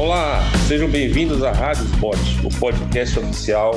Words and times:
Olá, 0.00 0.40
sejam 0.66 0.88
bem-vindos 0.88 1.42
à 1.42 1.52
Rádio 1.52 1.84
Spot, 1.84 2.16
o 2.42 2.58
podcast 2.58 3.18
oficial 3.18 3.72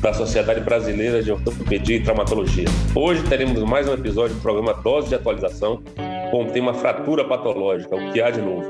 da 0.00 0.14
Sociedade 0.14 0.60
Brasileira 0.60 1.22
de 1.22 1.30
Ortopedia 1.30 1.96
e 1.96 2.02
Traumatologia. 2.02 2.64
Hoje 2.94 3.22
teremos 3.24 3.62
mais 3.62 3.86
um 3.86 3.92
episódio 3.92 4.36
do 4.36 4.40
programa 4.40 4.72
Dose 4.72 5.10
de 5.10 5.16
Atualização 5.16 5.82
com 6.30 6.44
o 6.44 6.46
tema 6.50 6.72
Fratura 6.72 7.28
Patológica, 7.28 7.94
o 7.94 8.10
que 8.10 8.22
há 8.22 8.30
de 8.30 8.40
novo. 8.40 8.64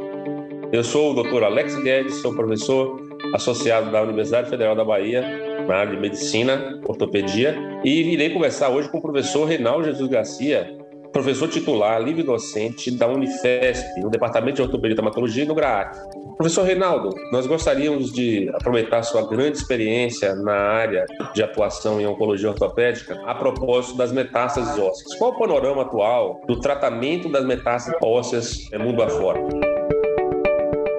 Eu 0.72 0.82
sou 0.82 1.12
o 1.12 1.22
Dr. 1.22 1.44
Alex 1.44 1.76
Guedes, 1.80 2.16
sou 2.16 2.34
professor 2.34 3.00
associado 3.32 3.92
da 3.92 4.02
Universidade 4.02 4.50
Federal 4.50 4.74
da 4.74 4.84
Bahia 4.84 5.22
na 5.64 5.76
área 5.76 5.94
de 5.94 6.00
Medicina, 6.00 6.80
Ortopedia, 6.88 7.56
e 7.84 8.14
irei 8.14 8.30
conversar 8.30 8.70
hoje 8.70 8.88
com 8.88 8.98
o 8.98 9.02
professor 9.02 9.44
Reinaldo 9.44 9.84
Jesus 9.84 10.10
Garcia, 10.10 10.75
professor 11.16 11.48
titular, 11.48 11.98
livre 12.02 12.22
docente 12.22 12.90
da 12.90 13.08
Unifesp, 13.08 13.98
no 14.02 14.10
Departamento 14.10 14.56
de 14.56 14.62
Ortopedia 14.62 14.92
e 14.92 14.96
Traumatologia 14.96 15.46
no 15.46 15.54
GRAAC. 15.54 15.96
Professor 16.36 16.62
Reinaldo, 16.62 17.08
nós 17.32 17.46
gostaríamos 17.46 18.12
de 18.12 18.50
aproveitar 18.52 19.02
sua 19.02 19.26
grande 19.26 19.56
experiência 19.56 20.34
na 20.34 20.52
área 20.52 21.06
de 21.32 21.42
atuação 21.42 21.98
em 21.98 22.06
oncologia 22.06 22.50
ortopédica 22.50 23.18
a 23.24 23.34
propósito 23.34 23.96
das 23.96 24.12
metástases 24.12 24.78
ósseas. 24.78 25.14
Qual 25.14 25.30
o 25.30 25.38
panorama 25.38 25.82
atual 25.82 26.42
do 26.46 26.60
tratamento 26.60 27.32
das 27.32 27.46
metástases 27.46 27.98
ósseas 28.02 28.70
no 28.70 28.80
mundo 28.80 29.02
afora? 29.02 29.40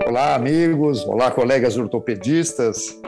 Olá, 0.08 0.34
amigos. 0.34 1.06
Olá, 1.06 1.30
colegas 1.30 1.78
ortopedistas. 1.78 3.00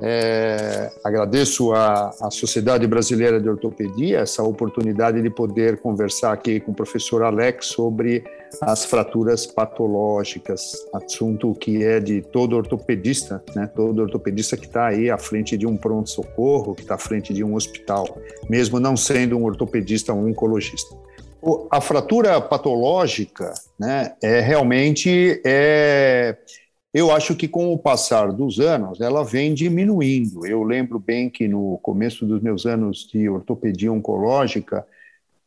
É, 0.00 0.92
agradeço 1.02 1.72
à, 1.72 2.14
à, 2.20 2.30
Sociedade 2.30 2.86
Brasileira 2.86 3.40
de 3.40 3.48
Ortopedia 3.48 4.20
essa 4.20 4.44
oportunidade 4.44 5.20
de 5.20 5.28
poder 5.28 5.78
conversar 5.78 6.32
aqui 6.32 6.60
com 6.60 6.70
o 6.70 6.74
professor 6.74 7.24
Alex 7.24 7.66
sobre 7.66 8.22
as 8.62 8.84
fraturas 8.84 9.44
patológicas, 9.44 10.76
assunto 10.94 11.52
que 11.54 11.82
é 11.82 11.98
de 11.98 12.22
todo 12.22 12.56
ortopedista, 12.56 13.42
né? 13.56 13.66
todo 13.74 14.00
ortopedista 14.00 14.56
que 14.56 14.66
está 14.66 14.86
aí 14.86 15.10
à 15.10 15.18
frente 15.18 15.56
de 15.56 15.66
um 15.66 15.76
pronto-socorro, 15.76 16.76
que 16.76 16.82
está 16.82 16.94
à 16.94 16.98
frente 16.98 17.34
de 17.34 17.42
um 17.42 17.56
hospital, 17.56 18.06
mesmo 18.48 18.78
não 18.78 18.96
sendo 18.96 19.36
um 19.36 19.44
ortopedista 19.44 20.12
ou 20.12 20.20
um 20.20 20.30
oncologista. 20.30 20.96
A 21.70 21.80
fratura 21.80 22.40
patológica 22.40 23.52
né, 23.78 24.12
é 24.22 24.40
realmente 24.40 25.40
é, 25.44 26.36
eu 26.92 27.10
acho 27.12 27.36
que 27.36 27.46
com 27.46 27.72
o 27.72 27.78
passar 27.78 28.32
dos 28.32 28.58
anos, 28.60 29.00
ela 29.00 29.22
vem 29.22 29.52
diminuindo. 29.52 30.46
Eu 30.46 30.62
lembro 30.62 30.98
bem 30.98 31.28
que 31.28 31.46
no 31.46 31.78
começo 31.82 32.24
dos 32.24 32.40
meus 32.40 32.64
anos 32.64 33.06
de 33.06 33.28
ortopedia 33.28 33.92
oncológica, 33.92 34.86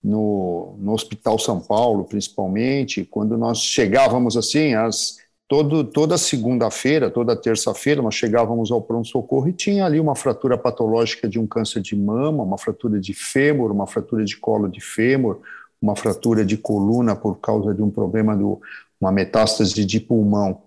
no, 0.03 0.75
no 0.79 0.93
Hospital 0.93 1.37
São 1.37 1.59
Paulo, 1.59 2.05
principalmente, 2.05 3.05
quando 3.05 3.37
nós 3.37 3.59
chegávamos 3.59 4.35
assim, 4.35 4.73
as, 4.73 5.17
todo, 5.47 5.83
toda 5.83 6.17
segunda-feira, 6.17 7.09
toda 7.09 7.35
terça-feira, 7.35 8.01
nós 8.01 8.15
chegávamos 8.15 8.71
ao 8.71 8.81
pronto-socorro 8.81 9.49
e 9.49 9.53
tinha 9.53 9.85
ali 9.85 9.99
uma 9.99 10.15
fratura 10.15 10.57
patológica 10.57 11.27
de 11.27 11.37
um 11.37 11.45
câncer 11.45 11.81
de 11.81 11.95
mama, 11.95 12.43
uma 12.43 12.57
fratura 12.57 12.99
de 12.99 13.13
fêmur, 13.13 13.71
uma 13.71 13.85
fratura 13.85 14.23
de 14.23 14.37
colo 14.37 14.67
de 14.67 14.81
fêmur, 14.81 15.39
uma 15.81 15.95
fratura 15.95 16.45
de 16.45 16.57
coluna 16.57 17.15
por 17.15 17.39
causa 17.39 17.73
de 17.73 17.81
um 17.81 17.89
problema 17.89 18.35
de 18.35 18.43
uma 18.99 19.11
metástase 19.11 19.85
de 19.85 19.99
pulmão. 19.99 20.61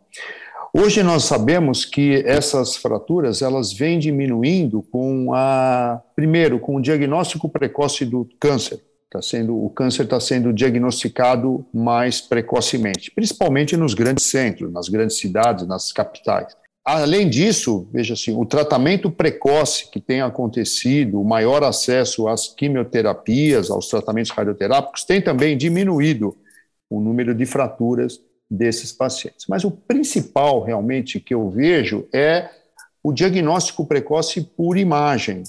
Hoje 0.76 1.04
nós 1.04 1.22
sabemos 1.22 1.84
que 1.84 2.24
essas 2.26 2.74
fraturas 2.74 3.42
elas 3.42 3.72
vêm 3.72 3.96
diminuindo 3.96 4.82
com 4.82 5.32
a 5.32 6.02
primeiro 6.16 6.58
com 6.58 6.74
o 6.74 6.82
diagnóstico 6.82 7.48
precoce 7.48 8.04
do 8.04 8.28
câncer. 8.40 8.80
Tá 9.08 9.22
sendo 9.22 9.56
o 9.56 9.70
câncer 9.70 10.02
está 10.02 10.18
sendo 10.18 10.52
diagnosticado 10.52 11.64
mais 11.72 12.20
precocemente, 12.20 13.12
principalmente 13.12 13.76
nos 13.76 13.94
grandes 13.94 14.24
centros, 14.24 14.72
nas 14.72 14.88
grandes 14.88 15.16
cidades, 15.18 15.64
nas 15.64 15.92
capitais. 15.92 16.56
Além 16.84 17.30
disso, 17.30 17.88
veja 17.92 18.14
assim, 18.14 18.36
o 18.36 18.44
tratamento 18.44 19.12
precoce 19.12 19.88
que 19.92 20.00
tem 20.00 20.22
acontecido, 20.22 21.20
o 21.20 21.24
maior 21.24 21.62
acesso 21.62 22.26
às 22.26 22.48
quimioterapias, 22.48 23.70
aos 23.70 23.86
tratamentos 23.86 24.32
radioterápicos, 24.32 25.04
tem 25.04 25.22
também 25.22 25.56
diminuído 25.56 26.36
o 26.90 27.00
número 27.00 27.32
de 27.32 27.46
fraturas 27.46 28.20
desses 28.50 28.92
pacientes. 28.92 29.46
Mas 29.48 29.64
o 29.64 29.70
principal, 29.70 30.62
realmente, 30.62 31.20
que 31.20 31.34
eu 31.34 31.48
vejo 31.50 32.06
é 32.12 32.48
o 33.02 33.12
diagnóstico 33.12 33.86
precoce 33.86 34.40
por 34.40 34.78
imagem. 34.78 35.42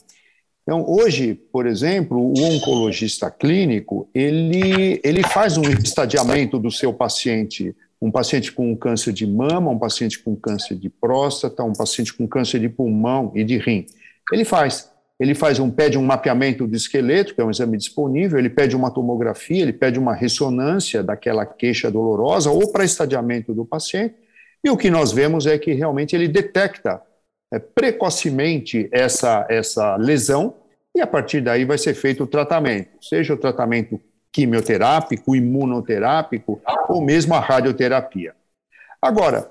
Então, 0.64 0.84
hoje, 0.88 1.36
por 1.36 1.68
exemplo, 1.68 2.18
o 2.18 2.34
oncologista 2.42 3.30
clínico, 3.30 4.10
ele, 4.14 5.00
ele 5.04 5.22
faz 5.22 5.58
um 5.58 5.64
estadiamento 5.64 6.58
do 6.58 6.72
seu 6.72 6.92
paciente, 6.92 7.76
um 8.02 8.10
paciente 8.10 8.52
com 8.52 8.76
câncer 8.76 9.14
de 9.14 9.28
mama, 9.28 9.70
um 9.70 9.78
paciente 9.78 10.20
com 10.20 10.36
câncer 10.36 10.76
de 10.76 10.90
próstata, 10.90 11.64
um 11.64 11.74
paciente 11.74 12.14
com 12.14 12.28
câncer 12.28 12.60
de 12.60 12.68
pulmão 12.68 13.32
e 13.36 13.44
de 13.44 13.58
rim. 13.58 13.86
Ele 14.34 14.44
faz 14.44 14.92
ele 15.20 15.34
faz 15.34 15.60
um, 15.60 15.72
pede 15.72 15.98
um 15.98 16.04
mapeamento 16.04 16.68
do 16.68 16.76
esqueleto, 16.76 17.34
que 17.34 17.42
é 17.42 17.46
um 17.46 17.52
exame 17.52 17.78
disponível, 17.78 18.38
ele 18.38 18.50
pede 18.50 18.76
uma 18.76 18.92
tomografia, 18.92 19.62
ele 19.62 19.74
pede 19.74 19.98
uma 19.98 20.14
ressonância 20.14 21.02
daquela 21.02 21.46
queixa 21.46 21.90
dolorosa 21.90 22.52
ou 22.52 22.72
para 22.72 22.84
estadiamento 22.84 23.54
do 23.54 23.66
paciente, 23.66 24.16
e 24.64 24.70
o 24.70 24.76
que 24.76 24.90
nós 24.90 25.12
vemos 25.12 25.46
é 25.46 25.58
que 25.58 25.74
realmente 25.74 26.16
ele 26.16 26.28
detecta 26.28 27.02
é, 27.54 27.60
precocemente 27.60 28.90
essa, 28.92 29.46
essa 29.50 29.96
lesão, 29.96 30.56
e 30.94 31.02
a 31.02 31.08
partir 31.08 31.42
daí 31.42 31.64
vai 31.66 31.78
ser 31.78 31.94
feito 31.94 32.24
o 32.24 32.28
tratamento, 32.28 32.90
seja 33.02 33.34
o 33.34 33.38
tratamento 33.38 34.00
quimioterápico, 34.32 35.36
imunoterápico, 35.36 36.62
ou 36.90 37.02
mesmo 37.02 37.34
a 37.36 37.40
radioterapia. 37.40 38.34
Agora, 39.02 39.50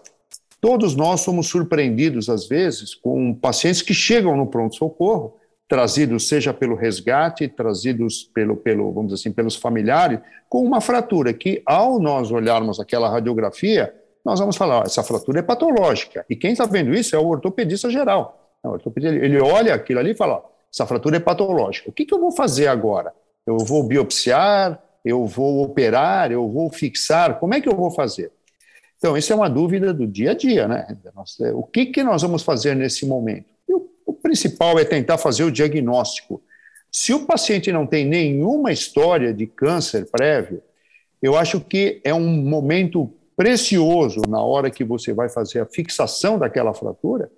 todos 0.61 0.95
nós 0.95 1.21
somos 1.21 1.47
surpreendidos, 1.47 2.29
às 2.29 2.47
vezes, 2.47 2.95
com 2.95 3.33
pacientes 3.33 3.81
que 3.81 3.95
chegam 3.95 4.37
no 4.37 4.47
pronto-socorro 4.47 5.39
trazidos 5.69 6.29
seja 6.29 6.53
pelo 6.53 6.75
resgate, 6.75 7.49
trazidos 7.49 8.25
pelo, 8.35 8.57
pelo, 8.57 8.93
vamos 8.93 9.13
assim, 9.13 9.33
pelos 9.33 9.57
familiares, 9.57 10.21
com 10.49 10.63
uma 10.63 10.81
fratura 10.81 11.33
que, 11.33 11.63
ao 11.65 11.99
nós 11.99 12.31
olharmos 12.31 12.79
aquela 12.79 13.09
radiografia, 13.09 13.95
nós 14.25 14.41
vamos 14.41 14.57
falar, 14.57 14.81
ó, 14.81 14.83
essa 14.85 15.03
fratura 15.03 15.41
é 15.41 15.43
patológica. 15.43 16.25
E 16.29 16.37
quem 16.37 16.53
está 16.53 16.65
vendo 16.65 16.95
isso 16.95 17.15
é 17.15 17.19
o 17.19 17.27
ortopedista 17.27 17.91
geral. 17.91 18.57
O 18.63 18.69
ortopedista, 18.69 19.15
ele 19.15 19.41
olha 19.41 19.75
aquilo 19.75 20.01
ali 20.01 20.13
e 20.13 20.17
fala, 20.17 20.35
ó, 20.35 20.43
essa 20.73 20.87
fratura 20.87 21.17
é 21.17 21.21
patológica. 21.21 21.89
O 21.91 21.93
que, 21.93 22.05
que 22.05 22.15
eu 22.15 22.21
vou 22.21 22.33
fazer 22.33 22.67
agora? 22.67 23.13
Eu 23.47 23.59
vou 23.59 23.83
biopsiar? 23.85 24.83
Eu 25.05 25.27
vou 25.27 25.63
operar? 25.63 26.33
Eu 26.33 26.49
vou 26.49 26.71
fixar? 26.71 27.39
Como 27.39 27.55
é 27.55 27.61
que 27.61 27.69
eu 27.69 27.77
vou 27.77 27.91
fazer? 27.91 28.33
Então, 28.97 29.17
isso 29.17 29.33
é 29.33 29.37
uma 29.37 29.51
dúvida 29.51 29.93
do 29.93 30.07
dia 30.07 30.31
a 30.31 30.35
dia, 30.35 30.67
né? 30.67 30.87
O 31.55 31.63
que, 31.63 31.87
que 31.87 32.03
nós 32.03 32.23
vamos 32.23 32.43
fazer 32.43 32.75
nesse 32.75 33.05
momento? 33.07 33.54
Principal 34.25 34.79
é 34.79 34.85
tentar 34.87 35.19
fazer 35.19 35.45
o 35.45 35.53
diagnóstico. 35.53 36.43
Se 36.91 37.13
o 37.13 37.27
paciente 37.27 37.71
não 37.71 37.87
tem 37.87 38.07
nenhuma 38.07 38.73
história 38.73 39.35
de 39.35 39.47
câncer 39.47 40.11
prévio, 40.11 40.63
eu 41.21 41.37
acho 41.37 41.61
que 41.61 42.01
é 42.03 42.15
um 42.15 42.43
momento 42.43 43.13
precioso 43.37 44.23
na 44.27 44.41
hora 44.41 44.71
que 44.71 44.83
você 44.83 45.13
vai 45.13 45.29
fazer 45.29 45.61
a 45.61 45.67
fixação 45.67 46.39
daquela 46.39 46.73
fratura 46.73 47.31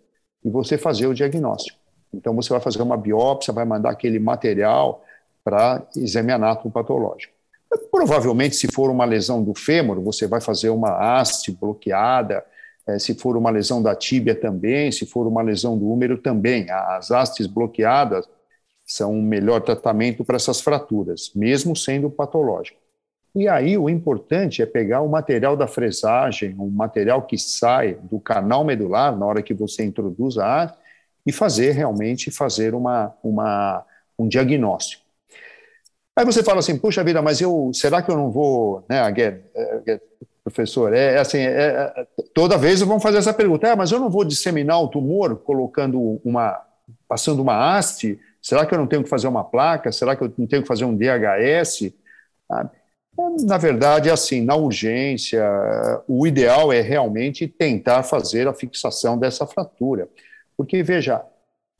e 0.44 0.48
você 0.48 0.78
fazer 0.78 1.08
o 1.08 1.14
diagnóstico. 1.14 1.76
Então, 2.14 2.34
você 2.36 2.50
vai 2.50 2.60
fazer 2.60 2.80
uma 2.80 2.96
biópsia, 2.96 3.52
vai 3.52 3.64
mandar 3.64 3.90
aquele 3.90 4.20
material 4.20 5.04
para 5.42 5.84
exame 5.96 6.32
patológico. 6.72 7.34
Provavelmente, 7.90 8.54
se 8.54 8.68
for 8.68 8.90
uma 8.90 9.04
lesão 9.04 9.42
do 9.42 9.54
fêmur, 9.54 10.00
você 10.00 10.28
vai 10.28 10.40
fazer 10.40 10.70
uma 10.70 10.90
haste 10.90 11.50
bloqueada, 11.50 12.44
se 12.98 13.14
for 13.14 13.36
uma 13.36 13.50
lesão 13.50 13.82
da 13.82 13.94
tíbia 13.94 14.34
também, 14.34 14.92
se 14.92 15.04
for 15.06 15.26
uma 15.26 15.42
lesão 15.42 15.76
do 15.76 15.90
úmero 15.90 16.18
também. 16.18 16.70
As 16.70 17.10
hastes 17.10 17.46
bloqueadas 17.46 18.28
são 18.84 19.12
um 19.12 19.22
melhor 19.22 19.60
tratamento 19.60 20.24
para 20.24 20.36
essas 20.36 20.60
fraturas, 20.60 21.32
mesmo 21.34 21.74
sendo 21.74 22.08
patológico. 22.08 22.78
E 23.34 23.48
aí 23.48 23.76
o 23.76 23.90
importante 23.90 24.62
é 24.62 24.66
pegar 24.66 25.02
o 25.02 25.08
material 25.08 25.56
da 25.56 25.66
fresagem, 25.66 26.54
um 26.58 26.70
material 26.70 27.22
que 27.22 27.36
sai 27.36 27.94
do 27.94 28.18
canal 28.18 28.64
medular 28.64 29.16
na 29.16 29.26
hora 29.26 29.42
que 29.42 29.52
você 29.52 29.84
introduz 29.84 30.38
a 30.38 30.62
haste, 30.62 30.78
e 31.26 31.32
fazer 31.32 31.72
realmente 31.72 32.30
fazer 32.30 32.72
uma, 32.72 33.12
uma, 33.22 33.84
um 34.16 34.28
diagnóstico. 34.28 35.04
Aí 36.14 36.24
você 36.24 36.42
fala 36.42 36.60
assim, 36.60 36.78
puxa 36.78 37.02
vida, 37.02 37.20
mas 37.20 37.40
eu, 37.40 37.72
será 37.74 38.00
que 38.00 38.10
eu 38.10 38.16
não 38.16 38.30
vou, 38.30 38.86
né, 38.88 39.00
again 39.00 39.42
professor. 40.46 40.94
É, 40.94 41.14
é 41.14 41.18
assim, 41.18 41.38
é, 41.38 41.92
é, 41.96 42.06
toda 42.32 42.56
vez 42.56 42.80
vão 42.80 43.00
fazer 43.00 43.18
essa 43.18 43.34
pergunta, 43.34 43.72
ah, 43.72 43.76
mas 43.76 43.90
eu 43.90 43.98
não 43.98 44.08
vou 44.08 44.24
disseminar 44.24 44.80
o 44.80 44.88
tumor 44.88 45.36
colocando 45.36 46.20
uma, 46.24 46.62
passando 47.08 47.42
uma 47.42 47.76
haste? 47.76 48.18
Será 48.40 48.64
que 48.64 48.72
eu 48.72 48.78
não 48.78 48.86
tenho 48.86 49.02
que 49.02 49.08
fazer 49.08 49.26
uma 49.26 49.42
placa? 49.42 49.90
Será 49.90 50.14
que 50.14 50.22
eu 50.22 50.32
não 50.38 50.46
tenho 50.46 50.62
que 50.62 50.68
fazer 50.68 50.84
um 50.84 50.96
DHS? 50.96 51.92
Ah, 52.48 52.70
na 53.44 53.58
verdade, 53.58 54.08
assim, 54.08 54.40
na 54.40 54.54
urgência, 54.54 55.42
o 56.06 56.26
ideal 56.26 56.72
é 56.72 56.80
realmente 56.80 57.48
tentar 57.48 58.02
fazer 58.04 58.46
a 58.46 58.54
fixação 58.54 59.18
dessa 59.18 59.46
fratura. 59.46 60.08
Porque, 60.56 60.82
veja, 60.82 61.24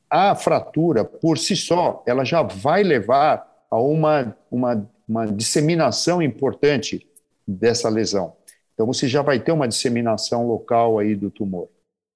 a 0.09 0.35
fratura, 0.35 1.05
por 1.05 1.37
si 1.37 1.55
só, 1.55 2.03
ela 2.05 2.25
já 2.25 2.41
vai 2.41 2.83
levar 2.83 3.47
a 3.69 3.79
uma, 3.79 4.35
uma, 4.51 4.89
uma 5.07 5.27
disseminação 5.27 6.21
importante 6.21 7.07
dessa 7.47 7.87
lesão. 7.87 8.33
Então, 8.77 8.85
você 8.85 9.07
já 9.07 9.23
vai 9.23 9.39
ter 9.39 9.51
uma 9.51 9.67
disseminação 9.67 10.47
local 10.47 10.99
aí 10.99 11.15
do 11.15 11.31
tumor. 11.31 11.67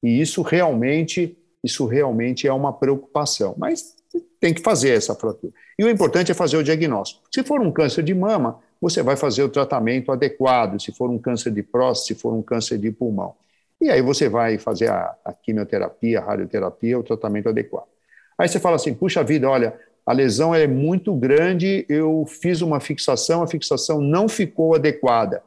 E 0.03 0.21
isso 0.21 0.43
realmente, 0.43 1.35
isso 1.63 1.87
realmente 1.87 2.47
é 2.47 2.53
uma 2.53 2.71
preocupação. 2.71 3.55
Mas 3.57 3.95
tem 4.39 4.53
que 4.53 4.61
fazer 4.61 4.89
essa 4.89 5.15
fratura. 5.15 5.51
E 5.77 5.83
o 5.83 5.89
importante 5.89 6.31
é 6.31 6.35
fazer 6.35 6.57
o 6.57 6.63
diagnóstico. 6.63 7.23
Se 7.33 7.41
for 7.41 7.59
um 7.61 7.71
câncer 7.71 8.03
de 8.03 8.13
mama, 8.13 8.59
você 8.79 9.01
vai 9.01 9.15
fazer 9.15 9.41
o 9.41 9.49
tratamento 9.49 10.11
adequado. 10.11 10.79
Se 10.79 10.91
for 10.91 11.09
um 11.09 11.17
câncer 11.17 11.51
de 11.51 11.63
próstata, 11.63 12.13
se 12.13 12.21
for 12.21 12.31
um 12.31 12.43
câncer 12.43 12.77
de 12.77 12.91
pulmão. 12.91 13.33
E 13.81 13.89
aí 13.89 14.03
você 14.03 14.29
vai 14.29 14.59
fazer 14.59 14.91
a, 14.91 15.15
a 15.25 15.33
quimioterapia, 15.33 16.19
a 16.19 16.23
radioterapia, 16.23 16.99
o 16.99 17.03
tratamento 17.03 17.49
adequado. 17.49 17.87
Aí 18.37 18.47
você 18.47 18.59
fala 18.59 18.75
assim: 18.75 18.93
puxa 18.93 19.23
vida, 19.23 19.49
olha, 19.49 19.73
a 20.05 20.13
lesão 20.13 20.53
é 20.53 20.67
muito 20.67 21.11
grande, 21.15 21.85
eu 21.89 22.23
fiz 22.27 22.61
uma 22.61 22.79
fixação, 22.79 23.41
a 23.41 23.47
fixação 23.47 23.99
não 23.99 24.29
ficou 24.29 24.75
adequada. 24.75 25.41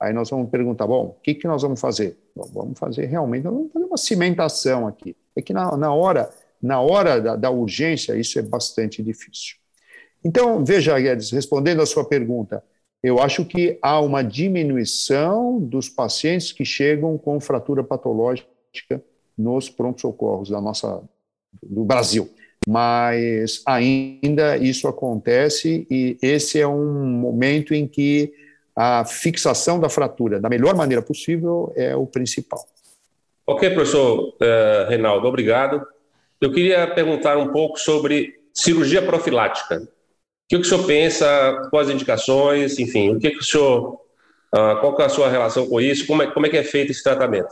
Aí 0.00 0.12
nós 0.12 0.28
vamos 0.30 0.50
perguntar, 0.50 0.86
bom, 0.86 1.06
o 1.06 1.20
que, 1.22 1.34
que 1.34 1.46
nós 1.46 1.62
vamos 1.62 1.80
fazer? 1.80 2.16
Bom, 2.34 2.48
vamos 2.52 2.78
fazer 2.78 3.06
realmente, 3.06 3.44
vamos 3.44 3.72
fazer 3.72 3.84
uma 3.84 3.96
cimentação 3.96 4.86
aqui. 4.86 5.16
É 5.34 5.40
que 5.40 5.52
na, 5.52 5.76
na 5.76 5.92
hora, 5.92 6.30
na 6.62 6.80
hora 6.80 7.20
da, 7.20 7.36
da, 7.36 7.50
urgência, 7.50 8.16
isso 8.16 8.38
é 8.38 8.42
bastante 8.42 9.02
difícil. 9.02 9.56
Então, 10.24 10.64
veja, 10.64 10.98
Guedes, 10.98 11.30
respondendo 11.30 11.80
à 11.80 11.86
sua 11.86 12.04
pergunta, 12.04 12.62
eu 13.02 13.20
acho 13.20 13.44
que 13.44 13.78
há 13.80 14.00
uma 14.00 14.22
diminuição 14.22 15.58
dos 15.60 15.88
pacientes 15.88 16.52
que 16.52 16.64
chegam 16.64 17.16
com 17.16 17.40
fratura 17.40 17.84
patológica 17.84 19.02
nos 19.36 19.70
pronto-socorros 19.70 20.50
da 20.50 20.60
nossa, 20.60 21.02
do 21.62 21.84
Brasil 21.84 22.30
mas 22.66 23.62
ainda 23.64 24.56
isso 24.56 24.88
acontece 24.88 25.86
e 25.88 26.18
esse 26.20 26.58
é 26.58 26.66
um 26.66 27.06
momento 27.06 27.72
em 27.72 27.86
que 27.86 28.32
a 28.76 29.04
fixação 29.06 29.80
da 29.80 29.88
fratura 29.88 30.38
da 30.38 30.50
melhor 30.50 30.74
maneira 30.74 31.02
possível 31.02 31.72
é 31.74 31.96
o 31.96 32.06
principal. 32.06 32.62
Ok, 33.46 33.70
professor 33.70 34.34
uh, 34.34 34.88
Reinaldo, 34.88 35.26
obrigado. 35.26 35.86
Eu 36.40 36.52
queria 36.52 36.86
perguntar 36.86 37.38
um 37.38 37.48
pouco 37.48 37.78
sobre 37.78 38.34
cirurgia 38.52 39.00
profilática. 39.00 39.80
O 39.80 39.88
que 40.48 40.56
o 40.56 40.64
senhor 40.64 40.84
pensa, 40.84 41.68
quais 41.70 41.88
indicações, 41.88 42.78
enfim, 42.78 43.14
o 43.14 43.18
que, 43.18 43.30
que 43.30 43.38
o 43.38 43.44
senhor, 43.44 43.94
uh, 44.54 44.80
qual 44.80 45.00
é 45.00 45.04
a 45.04 45.08
sua 45.08 45.28
relação 45.28 45.66
com 45.66 45.80
isso, 45.80 46.06
como 46.06 46.22
é, 46.22 46.30
como 46.30 46.46
é 46.46 46.48
que 46.50 46.56
é 46.56 46.62
feito 46.62 46.92
esse 46.92 47.02
tratamento? 47.02 47.48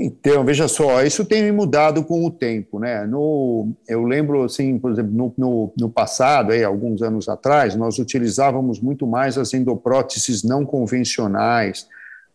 Então, 0.00 0.44
veja 0.44 0.68
só, 0.68 1.02
isso 1.02 1.24
tem 1.24 1.50
mudado 1.50 2.04
com 2.04 2.24
o 2.24 2.30
tempo, 2.30 2.78
né? 2.78 3.04
No, 3.04 3.72
eu 3.88 4.04
lembro, 4.04 4.44
assim, 4.44 4.78
por 4.78 4.92
exemplo, 4.92 5.12
no, 5.12 5.34
no, 5.36 5.72
no, 5.76 5.90
passado, 5.90 6.52
aí, 6.52 6.62
alguns 6.62 7.02
anos 7.02 7.28
atrás, 7.28 7.74
nós 7.74 7.98
utilizávamos 7.98 8.78
muito 8.80 9.08
mais 9.08 9.36
as 9.36 9.52
endopróteses 9.52 10.44
não 10.44 10.64
convencionais 10.64 11.88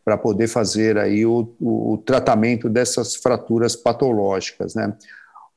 para 0.04 0.18
poder 0.18 0.48
fazer 0.48 0.98
aí 0.98 1.26
o, 1.26 1.56
o, 1.62 1.94
o, 1.94 1.98
tratamento 1.98 2.68
dessas 2.68 3.16
fraturas 3.16 3.78
patológicas, 3.78 4.76
né? 4.76 4.94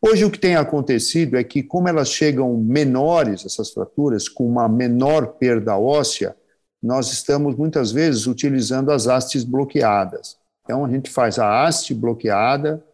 Hoje 0.00 0.24
o 0.24 0.30
que 0.30 0.38
tem 0.38 0.54
acontecido 0.54 1.36
é 1.36 1.42
que, 1.42 1.60
como 1.60 1.88
elas 1.88 2.08
chegam 2.08 2.56
menores, 2.56 3.44
essas 3.44 3.70
fraturas, 3.72 4.28
com 4.28 4.46
uma 4.46 4.68
menor 4.68 5.26
perda 5.38 5.76
óssea, 5.76 6.36
nós 6.80 7.10
estamos 7.10 7.56
muitas 7.56 7.90
vezes 7.90 8.28
utilizando 8.28 8.92
as 8.92 9.08
hastes 9.08 9.42
bloqueadas. 9.42 10.36
Então, 10.66 10.84
a 10.84 10.90
gente 10.90 11.08
faz 11.08 11.38
a 11.38 11.64
haste 11.64 11.94
bloqueada 11.94 12.84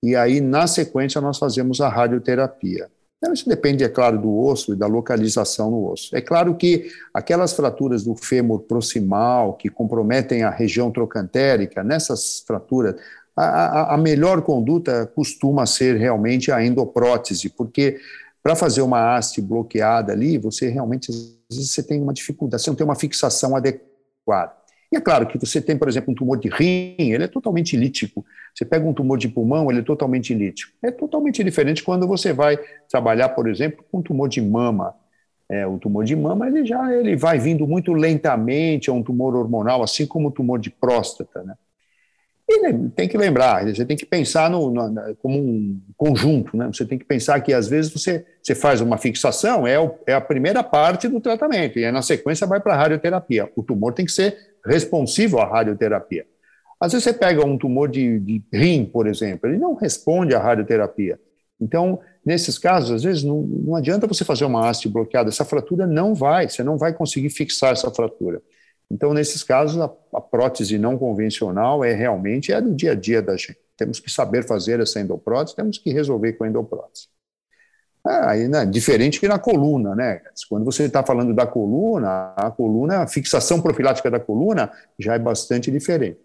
e 0.00 0.14
aí, 0.14 0.40
na 0.40 0.68
sequência, 0.68 1.20
nós 1.20 1.36
fazemos 1.36 1.80
a 1.80 1.88
radioterapia. 1.88 2.88
Então, 3.18 3.34
isso 3.34 3.48
depende, 3.48 3.82
é 3.82 3.88
claro, 3.88 4.16
do 4.16 4.38
osso 4.38 4.72
e 4.72 4.76
da 4.76 4.86
localização 4.86 5.72
no 5.72 5.90
osso. 5.90 6.16
É 6.16 6.20
claro 6.20 6.54
que 6.54 6.88
aquelas 7.12 7.52
fraturas 7.52 8.04
do 8.04 8.14
fêmur 8.14 8.60
proximal 8.60 9.54
que 9.54 9.68
comprometem 9.68 10.44
a 10.44 10.50
região 10.50 10.92
trocantérica, 10.92 11.82
nessas 11.82 12.44
fraturas, 12.46 12.94
a, 13.36 13.42
a, 13.42 13.94
a 13.94 13.98
melhor 13.98 14.42
conduta 14.42 15.04
costuma 15.16 15.66
ser 15.66 15.96
realmente 15.96 16.52
a 16.52 16.64
endoprótese, 16.64 17.48
porque 17.48 17.98
para 18.40 18.54
fazer 18.54 18.82
uma 18.82 19.16
haste 19.16 19.40
bloqueada 19.40 20.12
ali, 20.12 20.38
você 20.38 20.68
realmente, 20.68 21.10
às 21.10 21.36
vezes, 21.50 21.72
você 21.72 21.82
tem 21.82 22.00
uma 22.00 22.14
dificuldade, 22.14 22.62
você 22.62 22.70
não 22.70 22.76
tem 22.76 22.86
uma 22.86 22.94
fixação 22.94 23.56
adequada. 23.56 24.57
E 24.90 24.96
é 24.96 25.00
claro 25.00 25.26
que 25.26 25.38
você 25.38 25.60
tem, 25.60 25.76
por 25.76 25.88
exemplo, 25.88 26.12
um 26.12 26.14
tumor 26.14 26.38
de 26.38 26.48
rim, 26.48 26.94
ele 26.98 27.24
é 27.24 27.28
totalmente 27.28 27.76
lítico. 27.76 28.24
Você 28.54 28.64
pega 28.64 28.86
um 28.86 28.94
tumor 28.94 29.18
de 29.18 29.28
pulmão, 29.28 29.70
ele 29.70 29.80
é 29.80 29.82
totalmente 29.82 30.32
lítico. 30.32 30.72
É 30.82 30.90
totalmente 30.90 31.44
diferente 31.44 31.82
quando 31.82 32.06
você 32.06 32.32
vai 32.32 32.58
trabalhar, 32.90 33.28
por 33.30 33.48
exemplo, 33.48 33.84
com 33.90 33.98
um 33.98 34.02
tumor 34.02 34.28
de 34.28 34.40
mama. 34.40 34.94
É, 35.50 35.66
o 35.66 35.78
tumor 35.78 36.04
de 36.04 36.14
mama 36.14 36.46
ele 36.46 36.64
já 36.64 36.92
ele 36.92 37.16
vai 37.16 37.38
vindo 37.38 37.66
muito 37.66 37.92
lentamente, 37.92 38.90
é 38.90 38.92
um 38.92 39.02
tumor 39.02 39.34
hormonal, 39.34 39.82
assim 39.82 40.06
como 40.06 40.28
o 40.28 40.30
tumor 40.30 40.58
de 40.58 40.70
próstata. 40.70 41.42
Né? 41.42 41.54
E 42.50 42.72
tem 42.96 43.06
que 43.06 43.18
lembrar, 43.18 43.66
você 43.66 43.84
tem 43.84 43.96
que 43.96 44.06
pensar 44.06 44.48
no, 44.48 44.70
no, 44.70 45.14
como 45.16 45.38
um 45.38 45.80
conjunto. 45.98 46.56
Né? 46.56 46.66
Você 46.68 46.86
tem 46.86 46.98
que 46.98 47.04
pensar 47.04 47.38
que, 47.40 47.52
às 47.52 47.68
vezes, 47.68 47.92
você, 47.92 48.24
você 48.42 48.54
faz 48.54 48.80
uma 48.80 48.96
fixação, 48.96 49.66
é, 49.66 49.78
o, 49.78 49.94
é 50.06 50.14
a 50.14 50.20
primeira 50.20 50.62
parte 50.62 51.08
do 51.08 51.20
tratamento, 51.20 51.78
e 51.78 51.84
aí, 51.84 51.92
na 51.92 52.00
sequência, 52.00 52.46
vai 52.46 52.58
para 52.58 52.72
a 52.72 52.76
radioterapia. 52.76 53.50
O 53.54 53.62
tumor 53.62 53.92
tem 53.92 54.06
que 54.06 54.12
ser 54.12 54.34
responsivo 54.68 55.38
à 55.38 55.44
radioterapia. 55.44 56.26
Às 56.80 56.92
vezes 56.92 57.04
você 57.04 57.12
pega 57.12 57.44
um 57.44 57.58
tumor 57.58 57.88
de, 57.88 58.20
de 58.20 58.42
rim, 58.52 58.84
por 58.84 59.06
exemplo, 59.06 59.48
ele 59.48 59.58
não 59.58 59.74
responde 59.74 60.34
à 60.34 60.38
radioterapia. 60.38 61.18
Então, 61.60 61.98
nesses 62.24 62.56
casos, 62.56 62.92
às 62.92 63.02
vezes 63.02 63.24
não, 63.24 63.42
não 63.42 63.74
adianta 63.74 64.06
você 64.06 64.24
fazer 64.24 64.44
uma 64.44 64.68
haste 64.68 64.88
bloqueada, 64.88 65.28
essa 65.28 65.44
fratura 65.44 65.86
não 65.86 66.14
vai, 66.14 66.48
você 66.48 66.62
não 66.62 66.78
vai 66.78 66.92
conseguir 66.92 67.30
fixar 67.30 67.72
essa 67.72 67.90
fratura. 67.90 68.40
Então, 68.90 69.12
nesses 69.12 69.42
casos, 69.42 69.80
a, 69.80 69.90
a 70.14 70.20
prótese 70.20 70.78
não 70.78 70.96
convencional 70.96 71.84
é 71.84 71.92
realmente 71.92 72.52
é 72.52 72.60
do 72.60 72.74
dia 72.74 72.92
a 72.92 72.94
dia 72.94 73.20
da 73.20 73.36
gente. 73.36 73.58
Temos 73.76 74.00
que 74.00 74.10
saber 74.10 74.46
fazer 74.46 74.80
essa 74.80 75.00
endoprótese, 75.00 75.56
temos 75.56 75.78
que 75.78 75.92
resolver 75.92 76.34
com 76.34 76.44
a 76.44 76.48
endoprótese. 76.48 77.08
Ah, 78.04 78.30
aí, 78.30 78.48
né, 78.48 78.64
diferente 78.64 79.20
que 79.20 79.28
na 79.28 79.38
coluna, 79.38 79.94
né? 79.94 80.20
Quando 80.48 80.64
você 80.64 80.84
está 80.84 81.02
falando 81.02 81.34
da 81.34 81.46
coluna, 81.46 82.32
a 82.36 82.50
coluna, 82.50 82.98
a 82.98 83.06
fixação 83.06 83.60
profilática 83.60 84.10
da 84.10 84.20
coluna 84.20 84.70
já 84.98 85.14
é 85.14 85.18
bastante 85.18 85.70
diferente. 85.70 86.18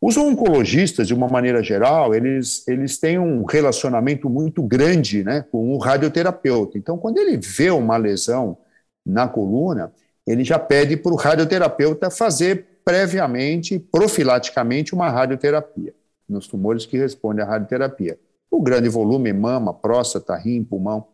Os 0.00 0.16
oncologistas, 0.16 1.06
de 1.06 1.12
uma 1.12 1.28
maneira 1.28 1.62
geral, 1.62 2.14
eles, 2.14 2.66
eles 2.66 2.98
têm 2.98 3.18
um 3.18 3.44
relacionamento 3.44 4.30
muito 4.30 4.62
grande 4.62 5.22
né, 5.22 5.44
com 5.52 5.74
o 5.74 5.78
radioterapeuta. 5.78 6.78
Então, 6.78 6.96
quando 6.96 7.18
ele 7.18 7.36
vê 7.36 7.70
uma 7.70 7.98
lesão 7.98 8.56
na 9.04 9.28
coluna, 9.28 9.92
ele 10.26 10.42
já 10.42 10.58
pede 10.58 10.96
para 10.96 11.12
o 11.12 11.16
radioterapeuta 11.16 12.10
fazer 12.10 12.80
previamente, 12.82 13.78
profilaticamente, 13.78 14.94
uma 14.94 15.10
radioterapia 15.10 15.92
nos 16.26 16.46
tumores 16.46 16.86
que 16.86 16.96
respondem 16.96 17.44
à 17.44 17.46
radioterapia 17.46 18.18
o 18.50 18.60
grande 18.60 18.88
volume, 18.88 19.32
mama, 19.32 19.72
próstata, 19.72 20.36
rim, 20.36 20.64
pulmão. 20.64 21.06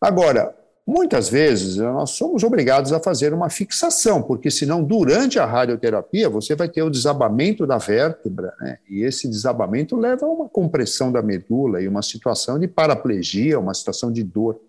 Agora, 0.00 0.54
muitas 0.86 1.28
vezes 1.28 1.76
nós 1.76 2.10
somos 2.10 2.42
obrigados 2.42 2.92
a 2.92 3.00
fazer 3.00 3.32
uma 3.32 3.48
fixação, 3.48 4.20
porque 4.20 4.50
senão 4.50 4.82
durante 4.82 5.38
a 5.38 5.46
radioterapia 5.46 6.28
você 6.28 6.54
vai 6.54 6.68
ter 6.68 6.82
o 6.82 6.90
desabamento 6.90 7.66
da 7.66 7.78
vértebra, 7.78 8.52
né? 8.60 8.78
e 8.88 9.02
esse 9.02 9.28
desabamento 9.28 9.96
leva 9.96 10.26
a 10.26 10.28
uma 10.28 10.48
compressão 10.48 11.10
da 11.10 11.22
medula 11.22 11.80
e 11.80 11.88
uma 11.88 12.02
situação 12.02 12.58
de 12.58 12.68
paraplegia, 12.68 13.58
uma 13.58 13.74
situação 13.74 14.12
de 14.12 14.22
dor. 14.22 14.60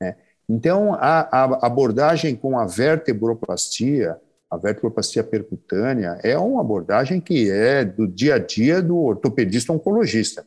Né? 0.00 0.16
Então, 0.48 0.94
a, 0.94 1.20
a 1.30 1.66
abordagem 1.66 2.36
com 2.36 2.58
a 2.58 2.66
vertebroplastia, 2.66 4.18
a 4.50 4.56
vertebroplastia 4.56 5.24
percutânea, 5.24 6.20
é 6.22 6.38
uma 6.38 6.60
abordagem 6.60 7.20
que 7.20 7.50
é 7.50 7.84
do 7.84 8.06
dia 8.06 8.34
a 8.34 8.38
dia 8.38 8.82
do 8.82 8.98
ortopedista 8.98 9.72
oncologista. 9.72 10.46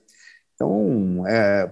Então, 0.58 1.24
é, 1.28 1.70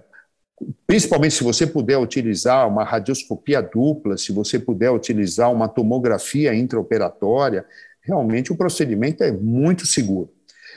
principalmente 0.85 1.33
se 1.33 1.43
você 1.43 1.65
puder 1.65 1.97
utilizar 1.97 2.67
uma 2.67 2.83
radioscopia 2.83 3.61
dupla, 3.61 4.15
se 4.15 4.31
você 4.31 4.59
puder 4.59 4.91
utilizar 4.91 5.51
uma 5.51 5.67
tomografia 5.67 6.53
intraoperatória, 6.53 7.65
realmente 7.99 8.53
o 8.53 8.55
procedimento 8.55 9.23
é 9.23 9.31
muito 9.31 9.87
seguro. 9.87 10.29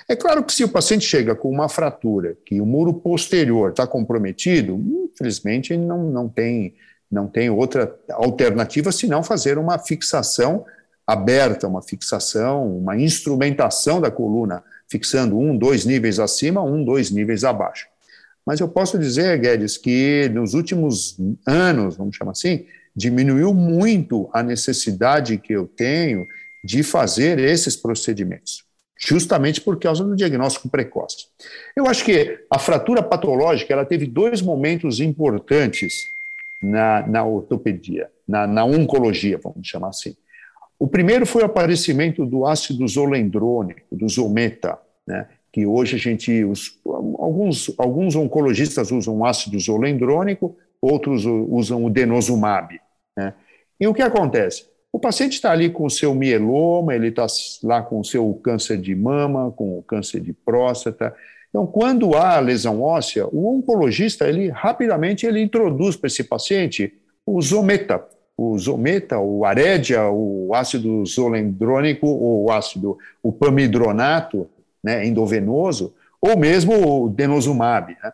É 0.09 0.17
claro 0.17 0.43
que 0.43 0.55
se 0.55 0.65
o 0.65 0.69
paciente 0.69 1.05
chega 1.05 1.35
com 1.35 1.51
uma 1.51 1.69
fratura, 1.69 2.35
que 2.47 2.63
o 2.63 2.67
muro 2.67 2.95
posterior 2.95 3.71
está 3.71 3.87
comprometido, 3.87 4.83
infelizmente 5.13 5.77
não, 5.77 6.11
não, 6.11 6.29
tem, 6.31 6.75
não 7.11 7.27
tem 7.27 7.51
outra 7.51 7.95
alternativa 8.13 8.91
senão 8.91 9.23
fazer 9.23 9.59
uma 9.59 9.79
fixação 9.79 10.65
aberta, 11.07 11.69
uma 11.69 11.83
fixação, 11.83 12.79
uma 12.79 12.97
instrumentação 12.97 14.01
da 14.01 14.11
coluna, 14.11 14.65
fixando 14.91 15.39
um, 15.39 15.57
dois 15.57 15.85
níveis 15.85 16.19
acima, 16.19 16.63
um, 16.63 16.83
dois 16.83 17.11
níveis 17.11 17.45
abaixo. 17.45 17.87
Mas 18.49 18.61
eu 18.61 18.69
posso 18.69 18.99
dizer, 18.99 19.39
Guedes, 19.39 19.77
que 19.77 20.27
nos 20.33 20.55
últimos 20.55 21.19
anos, 21.47 21.99
vamos 21.99 22.17
chamar 22.17 22.31
assim, 22.31 22.65
diminuiu 22.97 23.53
muito 23.53 24.31
a 24.33 24.43
necessidade 24.43 25.37
que 25.37 25.53
eu 25.53 25.67
tenho 25.67 26.27
de 26.65 26.83
fazer 26.83 27.39
esses 27.39 27.77
procedimentos, 27.77 28.65
justamente 28.99 29.61
por 29.61 29.79
causa 29.79 30.03
do 30.03 30.17
diagnóstico 30.17 30.67
precoce. 30.67 31.27
Eu 31.77 31.87
acho 31.87 32.03
que 32.03 32.39
a 32.51 32.59
fratura 32.59 33.03
patológica 33.03 33.75
ela 33.75 33.85
teve 33.85 34.07
dois 34.07 34.41
momentos 34.41 34.99
importantes 34.99 36.07
na, 36.63 37.07
na 37.07 37.25
ortopedia, 37.27 38.09
na, 38.27 38.47
na 38.47 38.65
oncologia, 38.65 39.39
vamos 39.45 39.69
chamar 39.69 39.89
assim. 39.89 40.17
O 40.79 40.89
primeiro 40.89 41.27
foi 41.27 41.43
o 41.43 41.47
aparecimento 41.47 42.25
do 42.25 42.47
ácido 42.47 42.89
zolendrônico, 42.89 43.83
do 43.93 44.09
zometa, 44.09 44.79
né? 45.07 45.29
Que 45.53 45.67
hoje 45.67 45.97
a 45.97 45.99
gente, 45.99 46.45
os, 46.45 46.79
alguns, 46.85 47.73
alguns 47.79 48.15
oncologistas 48.17 48.91
usam 48.91 49.25
ácido 49.25 49.59
zolendrônico, 49.59 50.57
outros 50.81 51.25
usam 51.25 51.85
o 51.85 51.91
denosumab. 51.91 52.79
Né? 53.17 53.35
E 53.81 53.87
o 53.87 53.95
que 53.95 54.03
acontece? 54.03 54.67
O 54.93 54.99
paciente 54.99 55.35
está 55.35 55.53
ali 55.53 55.71
com 55.71 55.85
o 55.85 55.91
seu 55.91 56.15
mieloma, 56.15 56.95
ele 56.95 57.09
está 57.09 57.27
lá 57.63 57.83
com 57.83 58.01
o 58.01 58.05
seu 58.05 58.33
câncer 58.43 58.79
de 58.79 58.95
mama, 58.95 59.53
com 59.53 59.79
o 59.79 59.83
câncer 59.83 60.21
de 60.21 60.33
próstata. 60.33 61.15
Então, 61.51 61.67
quando 61.67 62.15
há 62.15 62.39
lesão 62.41 62.83
óssea, 62.83 63.27
o 63.27 63.55
oncologista, 63.55 64.29
ele 64.29 64.49
rapidamente 64.49 65.27
ele 65.27 65.43
introduz 65.43 65.97
para 65.97 66.07
esse 66.07 66.25
paciente 66.25 66.93
o 67.27 67.41
zometa, 67.43 68.03
o 68.37 68.57
zometa, 68.59 69.19
o 69.19 69.45
arédia, 69.45 70.09
o 70.09 70.55
ácido 70.55 71.05
zolendrônico, 71.05 72.07
o 72.07 72.51
ácido, 72.51 72.97
o 73.23 73.33
pamidronato, 73.33 74.49
né, 74.89 75.07
endovenoso, 75.07 75.95
ou 76.19 76.35
mesmo 76.35 77.05
o 77.05 77.11
denosumab. 77.11 77.95
Né? 78.03 78.13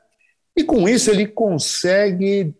E 0.56 0.64
com 0.64 0.88
isso 0.88 1.08
ele 1.08 1.24
consegue 1.24 2.52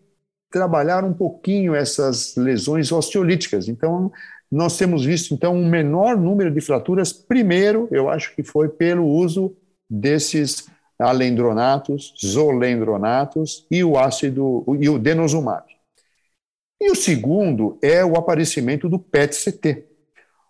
trabalhar 0.51 1.03
um 1.03 1.13
pouquinho 1.13 1.75
essas 1.75 2.37
lesões 2.37 2.93
osteolíticas. 2.93 3.67
Então, 3.67 4.13
nós 4.51 4.79
temos 4.79 5.05
visto 5.05 5.35
então 5.35 5.57
um 5.57 5.69
menor 5.69 6.17
número 6.17 6.53
de 6.53 6.61
fraturas. 6.61 7.13
Primeiro, 7.13 7.89
eu 7.91 8.09
acho 8.09 8.37
que 8.37 8.45
foi 8.45 8.69
pelo 8.69 9.05
uso 9.05 9.57
desses 9.91 10.69
alendronatos, 10.97 12.15
zolendronatos 12.25 13.67
e 13.69 13.83
o 13.83 13.99
ácido 13.99 14.65
e 14.79 14.89
o 14.89 14.97
denosumab. 14.97 15.67
E 16.81 16.89
o 16.89 16.95
segundo 16.95 17.77
é 17.83 18.05
o 18.05 18.15
aparecimento 18.15 18.89
do 18.89 18.97
PET-CT. 18.97 19.85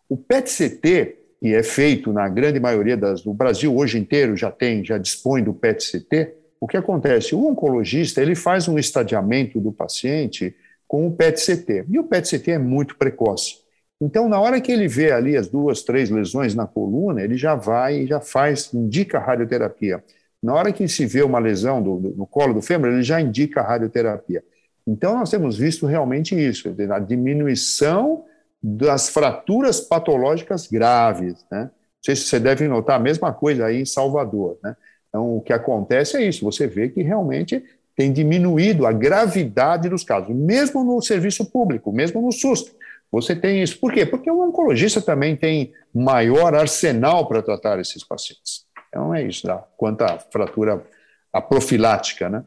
O 0.06 0.18
PET-CT 0.18 1.23
que 1.44 1.54
é 1.54 1.62
feito 1.62 2.10
na 2.10 2.26
grande 2.26 2.58
maioria 2.58 2.96
das 2.96 3.22
no 3.22 3.34
Brasil 3.34 3.76
hoje 3.76 3.98
inteiro 3.98 4.34
já 4.34 4.50
tem, 4.50 4.82
já 4.82 4.96
dispõe 4.96 5.44
do 5.44 5.52
PET-CT. 5.52 6.32
O 6.58 6.66
que 6.66 6.74
acontece? 6.74 7.34
O 7.34 7.46
oncologista 7.46 8.22
ele 8.22 8.34
faz 8.34 8.66
um 8.66 8.78
estadiamento 8.78 9.60
do 9.60 9.70
paciente 9.70 10.56
com 10.88 11.06
o 11.06 11.12
PET-CT 11.12 11.84
e 11.90 11.98
o 11.98 12.04
PET-CT 12.04 12.52
é 12.52 12.58
muito 12.58 12.96
precoce. 12.96 13.56
Então, 14.00 14.26
na 14.26 14.40
hora 14.40 14.58
que 14.58 14.72
ele 14.72 14.88
vê 14.88 15.12
ali 15.12 15.36
as 15.36 15.46
duas, 15.46 15.82
três 15.82 16.08
lesões 16.08 16.54
na 16.54 16.66
coluna, 16.66 17.20
ele 17.20 17.36
já 17.36 17.54
vai 17.54 17.98
e 17.98 18.06
já 18.06 18.20
faz, 18.20 18.72
indica 18.72 19.18
radioterapia. 19.18 20.02
Na 20.42 20.54
hora 20.54 20.72
que 20.72 20.88
se 20.88 21.04
vê 21.04 21.22
uma 21.22 21.38
lesão 21.38 21.82
do, 21.82 22.00
do, 22.00 22.16
no 22.16 22.26
colo 22.26 22.54
do 22.54 22.62
fêmur, 22.62 22.88
ele 22.88 23.02
já 23.02 23.20
indica 23.20 23.60
radioterapia. 23.60 24.42
Então, 24.86 25.18
nós 25.18 25.28
temos 25.28 25.58
visto 25.58 25.84
realmente 25.84 26.34
isso, 26.34 26.74
a 26.90 26.98
diminuição 26.98 28.24
das 28.66 29.10
fraturas 29.10 29.78
patológicas 29.78 30.66
graves. 30.66 31.44
Né? 31.52 31.70
Se 32.00 32.16
você 32.16 32.40
deve 32.40 32.66
notar 32.66 32.96
a 32.96 33.02
mesma 33.02 33.30
coisa 33.30 33.66
aí 33.66 33.82
em 33.82 33.84
Salvador. 33.84 34.56
Né? 34.62 34.74
Então, 35.06 35.36
o 35.36 35.42
que 35.42 35.52
acontece 35.52 36.16
é 36.16 36.26
isso: 36.26 36.46
você 36.46 36.66
vê 36.66 36.88
que 36.88 37.02
realmente 37.02 37.62
tem 37.94 38.10
diminuído 38.10 38.86
a 38.86 38.92
gravidade 38.92 39.90
dos 39.90 40.02
casos, 40.02 40.34
mesmo 40.34 40.82
no 40.82 41.02
serviço 41.02 41.44
público, 41.44 41.92
mesmo 41.92 42.22
no 42.22 42.32
SUS. 42.32 42.74
Você 43.12 43.36
tem 43.36 43.62
isso. 43.62 43.78
Por 43.78 43.92
quê? 43.92 44.06
Porque 44.06 44.30
o 44.30 44.40
oncologista 44.40 45.00
também 45.00 45.36
tem 45.36 45.74
maior 45.94 46.54
arsenal 46.54 47.28
para 47.28 47.42
tratar 47.42 47.78
esses 47.78 48.02
pacientes. 48.02 48.64
Então, 48.88 49.14
é 49.14 49.22
isso, 49.22 49.46
tá? 49.46 49.62
quanto 49.76 50.02
à 50.02 50.18
fratura 50.18 50.82
a 51.30 51.40
profilática. 51.42 52.30
Né? 52.30 52.42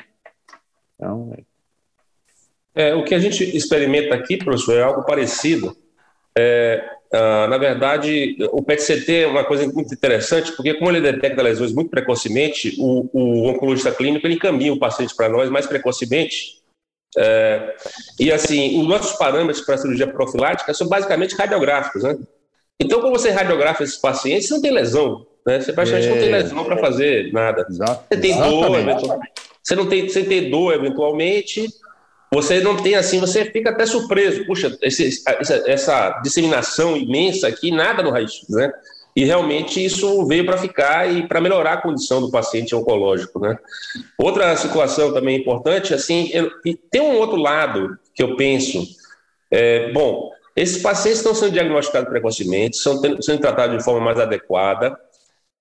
Então, 0.96 1.32
é... 1.38 2.90
É, 2.90 2.96
o 2.96 3.04
que 3.04 3.16
a 3.16 3.20
gente 3.20 3.44
experimenta 3.56 4.14
aqui, 4.14 4.38
professor, 4.38 4.78
é 4.78 4.84
algo 4.84 5.04
parecido 5.04 5.76
é, 6.38 6.98
ah, 7.12 7.48
na 7.48 7.58
verdade, 7.58 8.38
o 8.52 8.62
PET-CT 8.62 9.24
é 9.24 9.28
uma 9.28 9.44
coisa 9.44 9.66
muito 9.72 9.94
interessante, 9.94 10.52
porque 10.52 10.74
como 10.74 10.92
ele 10.92 11.02
detecta 11.02 11.42
lesões 11.42 11.74
muito 11.74 11.90
precocemente, 11.90 12.76
o, 12.80 13.10
o 13.14 13.48
oncologista 13.48 13.92
clínico 13.92 14.28
ele 14.28 14.36
encaminha 14.36 14.74
o 14.74 14.80
paciente 14.80 15.16
para 15.16 15.30
nós 15.30 15.50
mais 15.50 15.66
precocemente. 15.66 16.58
É, 17.18 17.76
e 18.20 18.32
assim, 18.32 18.80
os 18.80 18.88
nossos 18.88 19.18
parâmetros 19.18 19.66
para 19.66 19.76
a 19.76 19.78
cirurgia 19.78 20.08
profilática 20.08 20.74
são 20.74 20.88
basicamente 20.88 21.36
radiográficos, 21.36 22.04
né? 22.04 22.18
Então, 22.80 23.02
quando 23.02 23.18
você 23.18 23.32
radiografa 23.32 23.84
esses 23.84 23.98
pacientes, 23.98 24.48
você 24.48 24.54
não 24.54 24.62
tem 24.62 24.72
lesão, 24.72 25.26
né? 25.46 25.60
Você 25.60 25.74
praticamente 25.74 26.08
é, 26.08 26.12
não 26.12 26.18
tem 26.20 26.30
é. 26.30 26.38
lesão 26.38 26.64
para 26.64 26.78
fazer 26.78 27.32
nada. 27.34 27.66
Exato, 27.68 28.04
você 28.08 28.20
tem 28.20 28.38
dor, 28.38 28.72
você 29.64 29.76
não 29.76 29.86
tem, 29.88 30.08
você 30.08 30.24
tem 30.24 30.50
dor 30.52 30.74
eventualmente, 30.74 31.66
você 32.34 32.60
não 32.60 32.76
tem 32.78 32.96
assim, 32.96 33.20
você 33.20 33.46
fica 33.46 33.70
até 33.70 33.86
surpreso. 33.86 34.46
Puxa, 34.46 34.78
esse, 34.82 35.24
essa, 35.26 35.64
essa, 35.66 36.10
disseminação 36.22 36.98
imensa 36.98 37.48
aqui, 37.48 37.72
nada 37.72 38.04
no 38.04 38.12
raio-x, 38.12 38.48
né? 38.50 38.72
E 39.16 39.24
realmente 39.24 39.84
isso 39.84 40.28
veio 40.28 40.46
para 40.46 40.58
ficar 40.58 41.12
e 41.12 41.28
para 41.28 41.42
melhorar 41.42 41.74
a 41.74 41.82
condição 41.82 42.22
do 42.22 42.30
paciente 42.30 42.76
oncológico, 42.76 43.40
né? 43.40 43.58
Outra 44.18 44.56
situação 44.56 45.14
também 45.14 45.40
importante, 45.40 45.94
assim, 45.94 46.30
eu, 46.32 46.52
e 46.64 46.76
tem 46.76 47.02
um 47.02 47.18
outro 47.18 47.38
lado 47.38 47.98
que 48.14 48.22
eu 48.22 48.36
penso, 48.36 48.86
é, 49.50 49.92
bom, 49.92 50.32
esses 50.56 50.82
pacientes 50.82 51.20
estão 51.20 51.34
sendo 51.34 51.54
diagnosticados 51.54 52.10
precocemente, 52.10 52.78
são 52.78 53.02
sendo 53.22 53.40
tratados 53.40 53.78
de 53.78 53.84
forma 53.84 54.02
mais 54.02 54.20
adequada, 54.20 54.96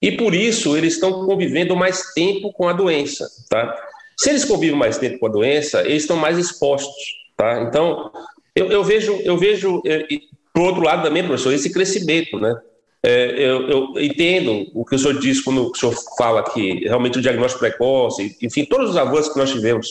e 0.02 0.12
por 0.12 0.34
isso 0.34 0.76
eles 0.76 0.94
estão 0.94 1.24
convivendo 1.24 1.74
mais 1.74 2.12
tempo 2.12 2.52
com 2.52 2.68
a 2.68 2.72
doença, 2.72 3.26
tá? 3.48 3.74
Se 4.16 4.30
eles 4.30 4.44
convivem 4.44 4.76
mais 4.76 4.98
tempo 4.98 5.18
com 5.18 5.26
a 5.26 5.30
doença, 5.30 5.82
eles 5.82 6.02
estão 6.02 6.16
mais 6.16 6.38
expostos, 6.38 6.94
tá? 7.36 7.62
Então, 7.62 8.10
eu, 8.54 8.70
eu 8.70 8.82
vejo, 8.82 9.12
eu 9.22 9.36
vejo, 9.36 9.82
é, 9.86 10.06
por 10.52 10.62
outro 10.62 10.82
lado 10.82 11.02
também, 11.02 11.24
professor, 11.24 11.52
esse 11.52 11.72
crescimento, 11.72 12.38
né? 12.38 12.58
É, 13.02 13.30
eu, 13.38 13.68
eu, 13.68 13.92
entendo 13.98 14.66
o 14.74 14.84
que 14.84 14.96
o 14.96 14.98
senhor 14.98 15.20
diz 15.20 15.40
quando 15.40 15.70
o 15.70 15.74
senhor 15.76 15.94
fala 16.18 16.42
que 16.42 16.80
realmente 16.88 17.18
o 17.18 17.22
diagnóstico 17.22 17.60
precoce, 17.60 18.36
enfim, 18.42 18.64
todos 18.64 18.90
os 18.90 18.96
avanços 18.96 19.32
que 19.32 19.38
nós 19.38 19.50
tivemos 19.50 19.88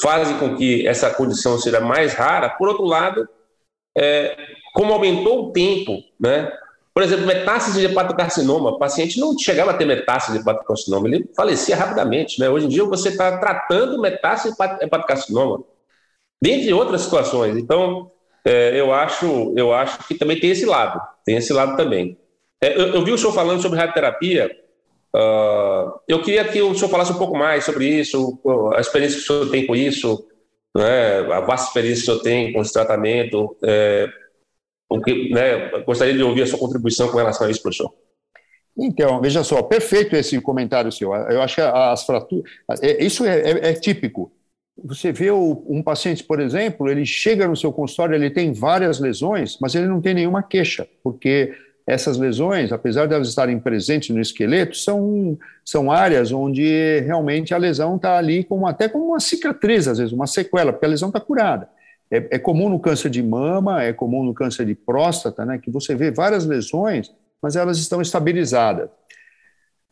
fazem 0.00 0.38
com 0.38 0.54
que 0.54 0.86
essa 0.86 1.10
condição 1.10 1.58
seja 1.58 1.80
mais 1.80 2.12
rara. 2.14 2.50
Por 2.50 2.68
outro 2.68 2.84
lado, 2.84 3.28
é, 3.96 4.36
como 4.74 4.92
aumentou 4.92 5.46
o 5.46 5.52
tempo, 5.52 6.02
né? 6.20 6.52
Por 6.94 7.02
exemplo, 7.02 7.26
metástase 7.26 7.80
de 7.80 7.86
hepatocarcinoma. 7.86 8.70
O 8.70 8.78
paciente 8.78 9.18
não 9.18 9.36
chegava 9.36 9.72
a 9.72 9.74
ter 9.74 9.84
metástase 9.84 10.38
de 10.38 10.44
hepatocarcinoma, 10.44 11.08
ele 11.08 11.28
falecia 11.36 11.74
rapidamente. 11.74 12.38
Né? 12.38 12.48
Hoje 12.48 12.66
em 12.66 12.68
dia, 12.68 12.84
você 12.84 13.08
está 13.08 13.36
tratando 13.38 14.00
metástase 14.00 14.54
de 14.56 14.84
hepatocarcinoma, 14.84 15.64
dentre 16.40 16.72
outras 16.72 17.00
situações. 17.00 17.56
Então, 17.56 18.12
é, 18.44 18.78
eu, 18.78 18.92
acho, 18.92 19.52
eu 19.56 19.74
acho 19.74 20.06
que 20.06 20.14
também 20.14 20.38
tem 20.38 20.50
esse 20.50 20.64
lado, 20.64 21.00
tem 21.24 21.36
esse 21.36 21.52
lado 21.52 21.76
também. 21.76 22.16
É, 22.62 22.80
eu, 22.80 22.94
eu, 22.94 23.04
vi 23.04 23.10
o 23.10 23.18
senhor 23.18 23.32
falando 23.32 23.60
sobre 23.60 23.78
radioterapia. 23.78 24.50
Uh, 25.14 25.92
eu 26.08 26.22
queria 26.22 26.44
que 26.44 26.60
o 26.62 26.74
senhor 26.74 26.90
falasse 26.90 27.12
um 27.12 27.18
pouco 27.18 27.36
mais 27.36 27.64
sobre 27.64 27.86
isso, 27.86 28.38
a 28.76 28.80
experiência 28.80 29.18
que 29.18 29.24
o 29.24 29.26
senhor 29.26 29.50
tem 29.50 29.66
com 29.66 29.74
isso, 29.76 30.26
né, 30.76 31.20
a 31.32 31.40
vasta 31.40 31.68
experiência 31.68 32.04
que 32.04 32.10
o 32.10 32.12
senhor 32.14 32.22
tem 32.22 32.52
com 32.52 32.60
esse 32.60 32.72
tratamento. 32.72 33.56
É, 33.64 34.08
né, 35.30 35.82
gostaria 35.84 36.14
de 36.14 36.22
ouvir 36.22 36.42
a 36.42 36.46
sua 36.46 36.58
contribuição 36.58 37.08
com 37.08 37.18
relação 37.18 37.46
a 37.46 37.50
isso, 37.50 37.62
professor. 37.62 37.92
Então, 38.76 39.20
veja 39.20 39.44
só, 39.44 39.62
perfeito 39.62 40.16
esse 40.16 40.40
comentário 40.40 40.90
seu. 40.90 41.14
Eu 41.14 41.40
acho 41.42 41.54
que 41.56 41.60
as 41.60 42.04
fraturas. 42.04 42.50
É, 42.82 43.04
isso 43.04 43.24
é, 43.24 43.40
é, 43.40 43.70
é 43.70 43.72
típico. 43.74 44.32
Você 44.84 45.12
vê 45.12 45.30
um 45.30 45.80
paciente, 45.84 46.24
por 46.24 46.40
exemplo, 46.40 46.90
ele 46.90 47.06
chega 47.06 47.46
no 47.46 47.56
seu 47.56 47.72
consultório, 47.72 48.16
ele 48.16 48.28
tem 48.28 48.52
várias 48.52 48.98
lesões, 48.98 49.56
mas 49.60 49.72
ele 49.76 49.86
não 49.86 50.00
tem 50.00 50.14
nenhuma 50.14 50.42
queixa, 50.42 50.88
porque 51.00 51.54
essas 51.86 52.18
lesões, 52.18 52.72
apesar 52.72 53.06
de 53.06 53.14
elas 53.14 53.28
estarem 53.28 53.60
presentes 53.60 54.10
no 54.10 54.20
esqueleto, 54.20 54.76
são, 54.76 55.38
são 55.64 55.92
áreas 55.92 56.32
onde 56.32 57.00
realmente 57.00 57.54
a 57.54 57.58
lesão 57.58 57.94
está 57.94 58.16
ali 58.16 58.42
como 58.42 58.66
até 58.66 58.88
como 58.88 59.08
uma 59.08 59.20
cicatriz, 59.20 59.86
às 59.86 59.98
vezes, 59.98 60.12
uma 60.12 60.26
sequela, 60.26 60.72
porque 60.72 60.86
a 60.86 60.88
lesão 60.88 61.08
está 61.08 61.20
curada. 61.20 61.68
É, 62.10 62.36
é, 62.36 62.38
comum 62.38 62.68
no 62.68 62.78
câncer 62.78 63.10
de 63.10 63.22
mama, 63.22 63.82
é 63.82 63.92
comum 63.92 64.22
no 64.22 64.34
câncer 64.34 64.66
de 64.66 64.74
próstata, 64.74 65.44
né, 65.44 65.58
que 65.58 65.70
você 65.70 65.94
vê 65.94 66.10
várias 66.10 66.44
lesões, 66.44 67.12
mas 67.40 67.56
elas 67.56 67.78
estão 67.78 68.00
estabilizadas. 68.00 68.88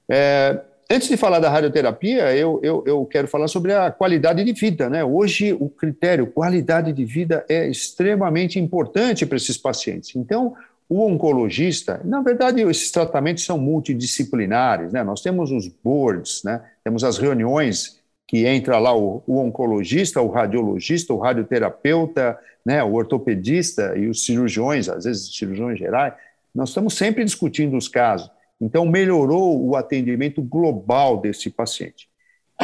É, 0.08 0.60
antes 0.90 1.08
de 1.08 1.16
falar 1.16 1.38
da 1.38 1.48
radioterapia, 1.48 2.34
eu, 2.36 2.60
eu, 2.62 2.84
eu, 2.86 3.06
quero 3.06 3.26
falar 3.26 3.48
sobre 3.48 3.72
a 3.72 3.90
qualidade 3.90 4.44
de 4.44 4.52
vida. 4.52 4.90
Né? 4.90 5.02
Hoje, 5.02 5.52
o 5.52 5.68
critério 5.68 6.26
qualidade 6.26 6.92
de 6.92 7.04
vida 7.04 7.44
é 7.48 7.66
extremamente 7.68 8.58
importante 8.58 9.24
para 9.24 9.36
esses 9.36 9.56
pacientes. 9.56 10.14
Então, 10.14 10.54
o 10.88 11.06
oncologista, 11.06 12.00
na 12.04 12.20
verdade, 12.20 12.60
esses 12.60 12.90
tratamentos 12.90 13.44
são 13.44 13.56
multidisciplinares. 13.56 14.92
Né? 14.92 15.02
Nós 15.02 15.22
temos 15.22 15.50
os 15.50 15.66
boards, 15.66 16.42
né? 16.44 16.60
temos 16.84 17.04
as 17.04 17.16
reuniões 17.16 18.01
que 18.32 18.46
entra 18.46 18.78
lá 18.78 18.96
o, 18.96 19.22
o, 19.26 19.38
oncologista, 19.40 20.22
o 20.22 20.30
radiologista, 20.30 21.12
o 21.12 21.18
radioterapeuta, 21.18 22.38
né, 22.64 22.82
o 22.82 22.94
ortopedista 22.94 23.92
e 23.94 24.08
os 24.08 24.24
cirurgiões, 24.24 24.88
às 24.88 25.04
vezes 25.04 25.36
cirurgiões 25.36 25.78
gerais, 25.78 26.14
nós 26.54 26.70
estamos 26.70 26.96
sempre 26.96 27.22
discutindo 27.26 27.76
os 27.76 27.88
casos. 27.88 28.30
Então, 28.58 28.86
melhorou 28.86 29.62
o 29.62 29.76
atendimento 29.76 30.40
global 30.40 31.20
desse 31.20 31.50
paciente. 31.50 32.08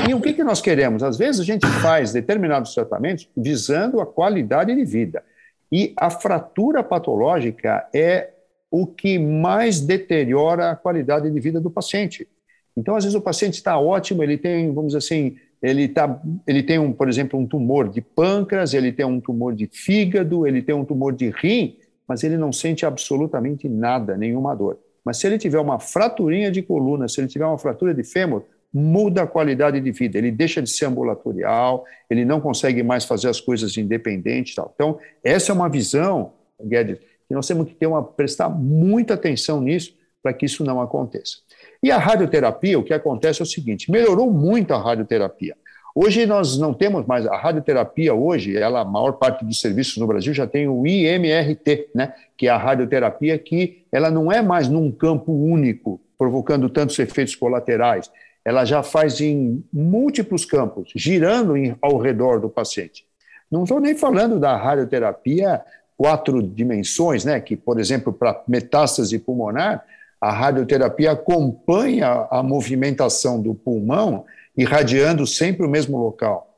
E 0.08 0.14
o 0.14 0.22
que, 0.22 0.32
que 0.32 0.42
nós 0.42 0.62
queremos? 0.62 1.02
Às 1.02 1.18
vezes 1.18 1.42
a 1.42 1.44
gente 1.44 1.66
faz 1.82 2.14
determinados 2.14 2.74
tratamentos 2.74 3.28
visando 3.36 4.00
a 4.00 4.06
qualidade 4.06 4.74
de 4.74 4.84
vida. 4.86 5.22
E 5.70 5.92
a 5.98 6.08
fratura 6.08 6.82
patológica 6.82 7.86
é 7.92 8.30
o 8.70 8.86
que 8.86 9.18
mais 9.18 9.80
deteriora 9.80 10.70
a 10.70 10.76
qualidade 10.76 11.30
de 11.30 11.40
vida 11.40 11.60
do 11.60 11.70
paciente. 11.70 12.26
Então, 12.74 12.96
às 12.96 13.04
vezes, 13.04 13.18
o 13.18 13.20
paciente 13.20 13.54
está 13.54 13.78
ótimo, 13.78 14.22
ele 14.22 14.38
tem, 14.38 14.72
vamos 14.72 14.94
dizer 14.94 14.98
assim, 14.98 15.36
ele, 15.62 15.88
tá, 15.88 16.20
ele 16.46 16.62
tem, 16.62 16.78
um, 16.78 16.92
por 16.92 17.08
exemplo, 17.08 17.38
um 17.38 17.46
tumor 17.46 17.88
de 17.88 18.00
pâncreas, 18.00 18.74
ele 18.74 18.92
tem 18.92 19.04
um 19.04 19.20
tumor 19.20 19.54
de 19.54 19.66
fígado, 19.66 20.46
ele 20.46 20.62
tem 20.62 20.74
um 20.74 20.84
tumor 20.84 21.12
de 21.12 21.30
rim, 21.30 21.76
mas 22.06 22.22
ele 22.22 22.36
não 22.36 22.52
sente 22.52 22.86
absolutamente 22.86 23.68
nada, 23.68 24.16
nenhuma 24.16 24.54
dor. 24.54 24.78
Mas 25.04 25.18
se 25.18 25.26
ele 25.26 25.38
tiver 25.38 25.58
uma 25.58 25.78
fraturinha 25.78 26.50
de 26.50 26.62
coluna, 26.62 27.08
se 27.08 27.20
ele 27.20 27.28
tiver 27.28 27.46
uma 27.46 27.58
fratura 27.58 27.94
de 27.94 28.04
fêmur, 28.04 28.42
muda 28.72 29.22
a 29.22 29.26
qualidade 29.26 29.80
de 29.80 29.90
vida. 29.90 30.18
Ele 30.18 30.30
deixa 30.30 30.60
de 30.62 30.68
ser 30.68 30.86
ambulatorial, 30.86 31.84
ele 32.08 32.24
não 32.24 32.40
consegue 32.40 32.82
mais 32.82 33.04
fazer 33.04 33.28
as 33.28 33.40
coisas 33.40 33.76
independentes. 33.76 34.54
Tal. 34.54 34.70
Então, 34.74 34.98
essa 35.24 35.52
é 35.52 35.54
uma 35.54 35.68
visão, 35.68 36.32
Guedes, 36.62 36.98
que 37.26 37.34
nós 37.34 37.46
temos 37.46 37.68
que 37.68 37.74
ter 37.74 37.86
uma, 37.86 38.02
prestar 38.02 38.48
muita 38.48 39.14
atenção 39.14 39.60
nisso 39.60 39.96
para 40.22 40.32
que 40.32 40.46
isso 40.46 40.64
não 40.64 40.80
aconteça. 40.80 41.38
E 41.82 41.90
a 41.90 41.98
radioterapia, 41.98 42.78
o 42.78 42.82
que 42.82 42.92
acontece 42.92 43.40
é 43.40 43.44
o 43.44 43.46
seguinte: 43.46 43.90
melhorou 43.90 44.30
muito 44.30 44.72
a 44.74 44.82
radioterapia. 44.82 45.56
Hoje 45.94 46.26
nós 46.26 46.56
não 46.58 46.72
temos 46.72 47.06
mais 47.06 47.26
a 47.26 47.36
radioterapia 47.36 48.14
hoje, 48.14 48.56
ela 48.56 48.82
a 48.82 48.84
maior 48.84 49.12
parte 49.12 49.44
dos 49.44 49.60
serviços 49.60 49.96
no 49.96 50.06
Brasil 50.06 50.32
já 50.32 50.46
tem 50.46 50.68
o 50.68 50.86
IMRT, 50.86 51.88
né, 51.94 52.14
que 52.36 52.46
é 52.46 52.50
a 52.50 52.56
radioterapia 52.56 53.36
que 53.36 53.82
ela 53.90 54.10
não 54.10 54.30
é 54.30 54.40
mais 54.40 54.68
num 54.68 54.92
campo 54.92 55.32
único, 55.32 56.00
provocando 56.16 56.68
tantos 56.68 56.96
efeitos 57.00 57.34
colaterais. 57.34 58.10
Ela 58.44 58.64
já 58.64 58.82
faz 58.82 59.20
em 59.20 59.64
múltiplos 59.72 60.44
campos, 60.44 60.92
girando 60.94 61.56
em, 61.56 61.74
ao 61.82 61.98
redor 61.98 62.38
do 62.38 62.48
paciente. 62.48 63.04
Não 63.50 63.64
estou 63.64 63.80
nem 63.80 63.96
falando 63.96 64.38
da 64.38 64.56
radioterapia 64.56 65.62
quatro 65.96 66.40
dimensões, 66.40 67.24
né, 67.24 67.40
que, 67.40 67.56
por 67.56 67.80
exemplo, 67.80 68.12
para 68.12 68.40
metástase 68.46 69.18
pulmonar, 69.18 69.84
a 70.20 70.32
radioterapia 70.32 71.12
acompanha 71.12 72.26
a 72.30 72.42
movimentação 72.42 73.40
do 73.40 73.54
pulmão, 73.54 74.24
irradiando 74.56 75.26
sempre 75.26 75.64
o 75.64 75.70
mesmo 75.70 75.96
local. 75.96 76.48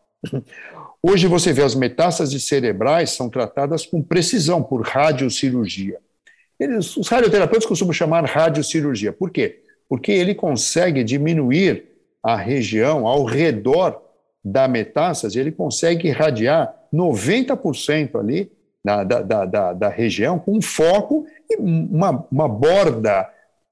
Hoje 1.03 1.27
você 1.27 1.53
vê 1.53 1.63
as 1.63 1.75
metástases 1.75 2.47
cerebrais 2.47 3.11
são 3.11 3.29
tratadas 3.31 3.87
com 3.87 4.03
precisão 4.03 4.63
por 4.63 4.83
radiocirurgia. 4.83 5.99
Eles, 6.59 6.95
os 6.97 7.09
radioterapeutas 7.09 7.67
costumam 7.67 7.93
chamar 7.93 8.25
radiocirurgia. 8.25 9.13
Por 9.13 9.31
quê? 9.31 9.63
Porque 9.89 10.13
ele 10.13 10.35
consegue 10.35 11.03
diminuir 11.03 11.87
a 12.23 12.37
região 12.37 13.07
ao 13.07 13.25
redor 13.25 14.03
da 14.45 14.69
metástase, 14.69 15.39
ele 15.39 15.53
consegue 15.53 16.09
irradiar 16.09 16.75
90% 16.93 18.19
ali 18.19 18.51
da, 18.85 19.05
da, 19.05 19.45
da, 19.45 19.73
da, 19.75 19.89
região 19.89 20.39
com 20.39 20.61
foco 20.63 21.27
e 21.49 21.57
uma, 21.57 22.27
uma 22.31 22.49
borda 22.49 23.29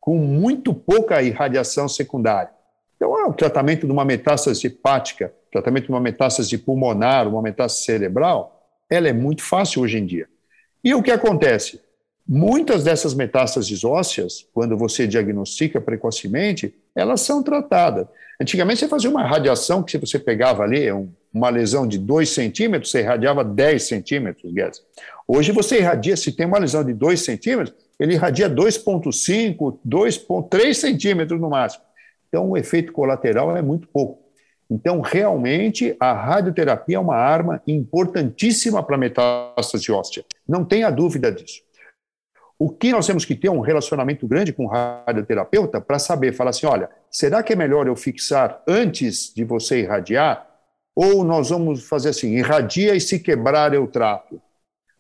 com 0.09 0.17
muito 0.17 0.73
pouca 0.73 1.21
irradiação 1.21 1.87
secundária. 1.87 2.49
Então, 2.97 3.13
o 3.29 3.35
tratamento 3.35 3.85
de 3.85 3.93
uma 3.93 4.07
metástase 4.07 4.67
hepática, 4.67 5.35
tratamento 5.53 5.85
de 5.85 5.91
uma 5.91 6.01
metástase 6.01 6.57
pulmonar, 6.57 7.29
uma 7.29 7.43
metástase 7.43 7.85
cerebral, 7.85 8.59
ela 8.89 9.07
é 9.07 9.13
muito 9.13 9.43
fácil 9.43 9.83
hoje 9.83 9.99
em 9.99 10.07
dia. 10.07 10.27
E 10.83 10.95
o 10.95 11.03
que 11.03 11.11
acontece? 11.11 11.83
Muitas 12.27 12.85
dessas 12.85 13.13
metástases 13.13 13.85
ósseas, 13.85 14.47
quando 14.55 14.79
você 14.79 15.07
diagnostica 15.07 15.79
precocemente, 15.79 16.75
elas 16.97 17.21
são 17.21 17.43
tratadas. 17.43 18.07
Antigamente 18.41 18.81
você 18.81 18.89
fazia 18.89 19.11
uma 19.11 19.27
radiação 19.27 19.83
que 19.83 19.91
se 19.91 19.99
você 19.99 20.19
pegava 20.19 20.63
ali 20.63 20.87
uma 21.35 21.51
lesão 21.51 21.87
de 21.87 21.99
2 21.99 22.31
centímetros, 22.31 22.91
você 22.91 23.01
irradiava 23.01 23.45
10 23.45 23.83
centímetros, 23.83 24.51
Guedes. 24.55 24.83
Hoje 25.27 25.53
você 25.53 25.81
irradia, 25.81 26.17
se 26.17 26.33
tem 26.33 26.47
uma 26.47 26.59
lesão 26.59 26.83
de 26.83 26.95
2 26.95 27.21
centímetros, 27.21 27.77
ele 27.99 28.15
irradia 28.15 28.49
2,5, 28.49 29.79
2,3 29.87 30.75
centímetros 30.75 31.41
no 31.41 31.51
máximo. 31.51 31.85
Então, 32.29 32.51
o 32.51 32.57
efeito 32.57 32.93
colateral 32.93 33.57
é 33.57 33.63
muito 33.63 33.89
pouco. 33.89 34.29
Então, 34.71 35.01
realmente, 35.01 35.97
a 35.99 36.13
radioterapia 36.13 36.97
é 36.97 37.01
uma 37.01 37.17
arma 37.17 37.63
importantíssima 37.67 38.83
para 38.83 38.99
metástase 38.99 39.91
óssea. 39.91 40.25
Não 40.47 40.65
tenha 40.65 40.91
dúvida 40.91 41.33
disso. 41.33 41.63
O 42.59 42.69
que 42.69 42.93
nós 42.93 43.07
temos 43.07 43.25
que 43.25 43.35
ter 43.35 43.49
um 43.49 43.61
relacionamento 43.61 44.27
grande 44.27 44.53
com 44.53 44.67
o 44.67 44.69
radioterapeuta 44.69 45.81
para 45.81 45.99
saber, 45.99 46.35
falar 46.35 46.51
assim, 46.51 46.67
olha, 46.67 46.91
será 47.11 47.43
que 47.43 47.53
é 47.53 47.57
melhor 47.57 47.87
eu 47.87 47.97
fixar 47.97 48.63
antes 48.67 49.33
de 49.33 49.45
você 49.45 49.81
irradiar? 49.81 50.47
Ou 50.95 51.25
nós 51.25 51.51
vamos 51.51 51.89
fazer 51.89 52.11
assim, 52.11 52.37
irradia 52.37 52.95
e 52.95 53.01
se 53.01 53.21
quebrar 53.21 53.73
eu 53.73 53.87
trato? 53.87 54.43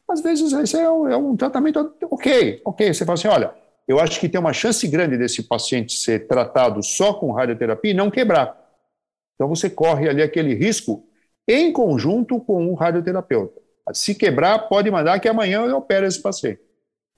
Às 0.09 0.23
vezes 0.23 0.53
esse 0.53 0.77
é 0.77 0.91
um, 0.91 1.09
é 1.09 1.17
um 1.17 1.37
tratamento 1.37 1.95
ok, 2.11 2.63
ok. 2.65 2.95
Você 2.95 3.05
fala 3.05 3.15
assim, 3.15 3.29
olha, 3.29 3.53
eu 3.87 4.01
acho 4.01 4.19
que 4.19 4.29
tem 4.29 4.41
uma 4.41 4.53
chance 4.53 4.87
grande 4.89 5.17
desse 5.17 5.43
paciente 5.43 5.99
ser 5.99 6.27
tratado 6.27 6.83
só 6.83 7.15
com 7.15 7.33
radioterapia 7.33 7.91
e 7.91 7.95
não 7.95 8.11
quebrar. 8.11 8.57
Então 9.35 9.49
você 9.49 9.69
corre 9.69 10.09
ali 10.09 10.23
aquele 10.23 10.55
risco 10.55 11.05
em 11.47 11.73
conjunto 11.73 12.41
com 12.41 12.67
o 12.71 12.75
radioterapeuta. 12.75 13.61
Se 13.93 14.15
quebrar, 14.15 14.69
pode 14.69 14.91
mandar 14.91 15.19
que 15.19 15.29
amanhã 15.29 15.65
eu 15.65 15.77
opero 15.77 16.07
esse 16.07 16.21
paciente. 16.21 16.61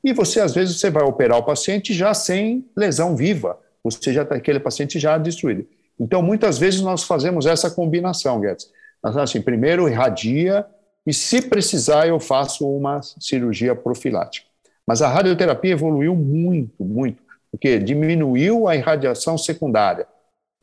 E 0.04 0.12
você, 0.12 0.40
às 0.40 0.54
vezes, 0.54 0.78
você 0.78 0.90
vai 0.90 1.02
operar 1.02 1.38
o 1.38 1.42
paciente 1.42 1.92
já 1.92 2.14
sem 2.14 2.70
lesão 2.76 3.16
viva, 3.16 3.58
você 3.82 4.12
já 4.12 4.22
está 4.22 4.36
aquele 4.36 4.60
paciente 4.60 4.98
já 4.98 5.18
destruído. 5.18 5.66
Então, 5.98 6.22
muitas 6.22 6.58
vezes 6.58 6.80
nós 6.80 7.02
fazemos 7.02 7.44
essa 7.44 7.70
combinação, 7.70 8.40
Guedes. 8.40 8.70
Nós, 9.02 9.16
assim, 9.16 9.42
primeiro 9.42 9.88
irradia, 9.88 10.64
e 11.06 11.12
se 11.12 11.42
precisar 11.42 12.06
eu 12.06 12.20
faço 12.20 12.68
uma 12.68 13.00
cirurgia 13.02 13.74
profilática. 13.74 14.46
Mas 14.86 15.02
a 15.02 15.08
radioterapia 15.08 15.72
evoluiu 15.72 16.14
muito, 16.14 16.84
muito, 16.84 17.22
porque 17.50 17.78
diminuiu 17.78 18.68
a 18.68 18.76
irradiação 18.76 19.38
secundária. 19.38 20.06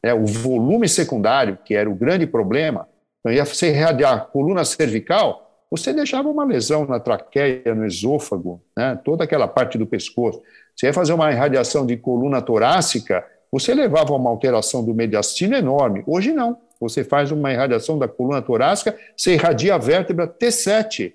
É, 0.03 0.13
o 0.13 0.25
volume 0.25 0.87
secundário, 0.87 1.57
que 1.65 1.73
era 1.73 1.89
o 1.89 1.95
grande 1.95 2.27
problema, 2.27 2.87
então 3.19 3.31
ia 3.31 3.45
você 3.45 3.69
irradiar 3.69 4.13
a 4.13 4.19
coluna 4.19 4.63
cervical, 4.63 5.65
você 5.69 5.91
deixava 5.91 6.29
uma 6.29 6.45
lesão 6.45 6.85
na 6.85 6.99
traqueia, 6.99 7.75
no 7.75 7.85
esôfago, 7.85 8.61
né, 8.75 8.97
toda 9.03 9.23
aquela 9.23 9.47
parte 9.47 9.77
do 9.77 9.85
pescoço. 9.85 10.41
Você 10.75 10.85
ia 10.85 10.93
fazer 10.93 11.13
uma 11.13 11.31
irradiação 11.31 11.85
de 11.85 11.97
coluna 11.97 12.41
torácica, 12.41 13.25
você 13.51 13.73
levava 13.73 14.13
uma 14.13 14.29
alteração 14.29 14.83
do 14.83 14.93
mediastino 14.93 15.55
enorme. 15.55 16.03
Hoje 16.05 16.31
não 16.31 16.57
você 16.79 17.03
faz 17.03 17.31
uma 17.31 17.51
irradiação 17.51 17.97
da 17.97 18.07
coluna 18.07 18.41
torácica, 18.41 18.97
você 19.15 19.33
irradia 19.33 19.75
a 19.75 19.77
vértebra 19.77 20.27
T7. 20.27 21.13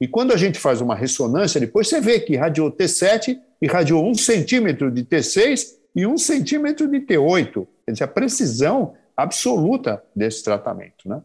E 0.00 0.08
quando 0.08 0.32
a 0.32 0.36
gente 0.36 0.58
faz 0.58 0.80
uma 0.80 0.94
ressonância, 0.94 1.60
depois 1.60 1.88
você 1.88 2.00
vê 2.00 2.20
que 2.20 2.32
irradiou 2.32 2.70
T7, 2.70 3.38
irradiou 3.60 4.04
um 4.04 4.14
centímetro 4.14 4.90
de 4.90 5.04
T6 5.04 5.76
e 5.94 6.06
um 6.06 6.18
centímetro 6.18 6.88
de 6.88 7.00
T8. 7.00 7.66
Quer 7.86 7.92
dizer, 7.92 8.04
a 8.04 8.08
precisão 8.08 8.94
absoluta 9.16 10.02
desse 10.14 10.42
tratamento. 10.42 11.08
Né? 11.08 11.22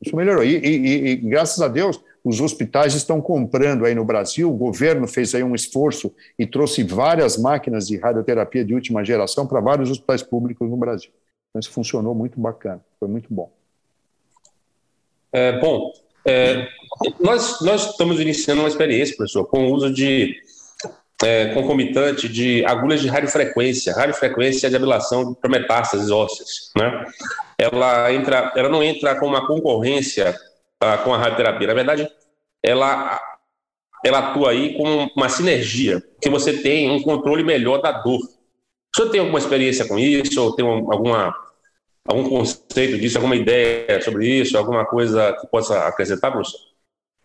Isso 0.00 0.14
melhorou. 0.14 0.44
E, 0.44 0.56
e, 0.56 1.08
e, 1.08 1.16
graças 1.16 1.60
a 1.60 1.68
Deus, 1.68 2.00
os 2.22 2.40
hospitais 2.40 2.94
estão 2.94 3.20
comprando 3.20 3.84
aí 3.84 3.94
no 3.94 4.04
Brasil, 4.04 4.50
o 4.50 4.56
governo 4.56 5.06
fez 5.06 5.34
aí 5.34 5.42
um 5.42 5.54
esforço 5.54 6.14
e 6.38 6.46
trouxe 6.46 6.82
várias 6.82 7.36
máquinas 7.36 7.86
de 7.86 7.96
radioterapia 7.96 8.64
de 8.64 8.74
última 8.74 9.04
geração 9.04 9.46
para 9.46 9.60
vários 9.60 9.90
hospitais 9.90 10.22
públicos 10.22 10.70
no 10.70 10.76
Brasil. 10.76 11.10
Isso 11.56 11.70
funcionou 11.70 12.14
muito 12.14 12.40
bacana, 12.40 12.84
foi 12.98 13.08
muito 13.08 13.32
bom. 13.32 13.52
É, 15.32 15.58
bom, 15.58 15.92
é, 16.24 16.68
nós, 17.20 17.60
nós 17.60 17.90
estamos 17.90 18.20
iniciando 18.20 18.62
uma 18.62 18.68
experiência, 18.68 19.16
professor, 19.16 19.44
com 19.46 19.66
o 19.66 19.72
uso 19.72 19.92
de 19.92 20.34
é, 21.22 21.54
concomitante 21.54 22.28
de 22.28 22.64
agulhas 22.64 23.00
de 23.00 23.08
radiofrequência. 23.08 23.94
Radiofrequência 23.94 24.66
é 24.66 24.70
de 24.70 24.76
ablação 24.76 25.34
para 25.34 25.50
metástases 25.50 26.10
ósseas. 26.10 26.70
Né? 26.76 27.04
Ela, 27.58 28.12
entra, 28.12 28.52
ela 28.56 28.68
não 28.68 28.82
entra 28.82 29.18
com 29.18 29.26
uma 29.26 29.46
concorrência 29.46 30.34
ah, 30.80 30.98
com 30.98 31.14
a 31.14 31.18
radioterapia. 31.18 31.68
Na 31.68 31.74
verdade, 31.74 32.08
ela, 32.62 33.20
ela 34.04 34.18
atua 34.18 34.50
aí 34.50 34.76
com 34.76 35.08
uma 35.16 35.28
sinergia, 35.28 36.02
que 36.20 36.30
você 36.30 36.58
tem 36.62 36.90
um 36.90 37.02
controle 37.02 37.42
melhor 37.42 37.80
da 37.80 37.92
dor. 37.92 38.20
O 38.20 38.96
senhor 38.96 39.10
tem 39.10 39.20
alguma 39.20 39.38
experiência 39.38 39.86
com 39.86 39.98
isso, 39.98 40.40
ou 40.40 40.54
tem 40.54 40.64
alguma 40.64 41.34
algum 42.06 42.28
conceito 42.28 42.98
disso, 42.98 43.16
alguma 43.16 43.36
ideia 43.36 44.00
sobre 44.02 44.28
isso, 44.28 44.56
alguma 44.58 44.84
coisa 44.84 45.32
que 45.40 45.46
possa 45.46 45.86
acrescentar, 45.86 46.30
professor? 46.30 46.60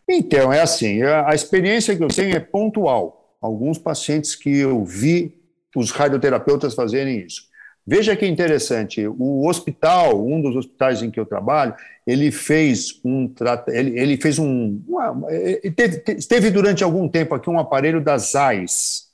Então, 0.10 0.52
é 0.52 0.62
assim, 0.62 1.04
a 1.04 1.36
experiência 1.36 1.96
que 1.96 2.04
eu 2.04 2.08
tenho 2.08 2.36
é 2.36 2.40
pontual. 2.40 3.38
Alguns 3.40 3.78
pacientes 3.78 4.36
que 4.36 4.58
eu 4.58 4.84
vi 4.84 5.38
os 5.76 5.92
radioterapeutas 5.92 6.74
fazerem 6.74 7.20
isso. 7.26 7.48
Veja 7.86 8.16
que 8.16 8.26
interessante, 8.26 9.08
o 9.08 9.48
hospital, 9.48 10.24
um 10.24 10.42
dos 10.42 10.56
hospitais 10.56 11.02
em 11.02 11.10
que 11.10 11.20
eu 11.20 11.26
trabalho, 11.26 11.74
ele 12.06 12.32
fez 12.32 13.00
um 13.04 13.32
ele, 13.68 14.00
ele 14.00 14.18
fez 14.18 14.38
um 14.38 14.80
uma, 14.88 15.28
teve, 15.76 15.98
teve, 16.00 16.52
durante 16.52 16.84
algum 16.84 17.08
tempo 17.08 17.34
aqui 17.34 17.50
um 17.50 17.60
aparelho 17.60 18.02
da 18.02 18.18
ZAIS. 18.18 19.08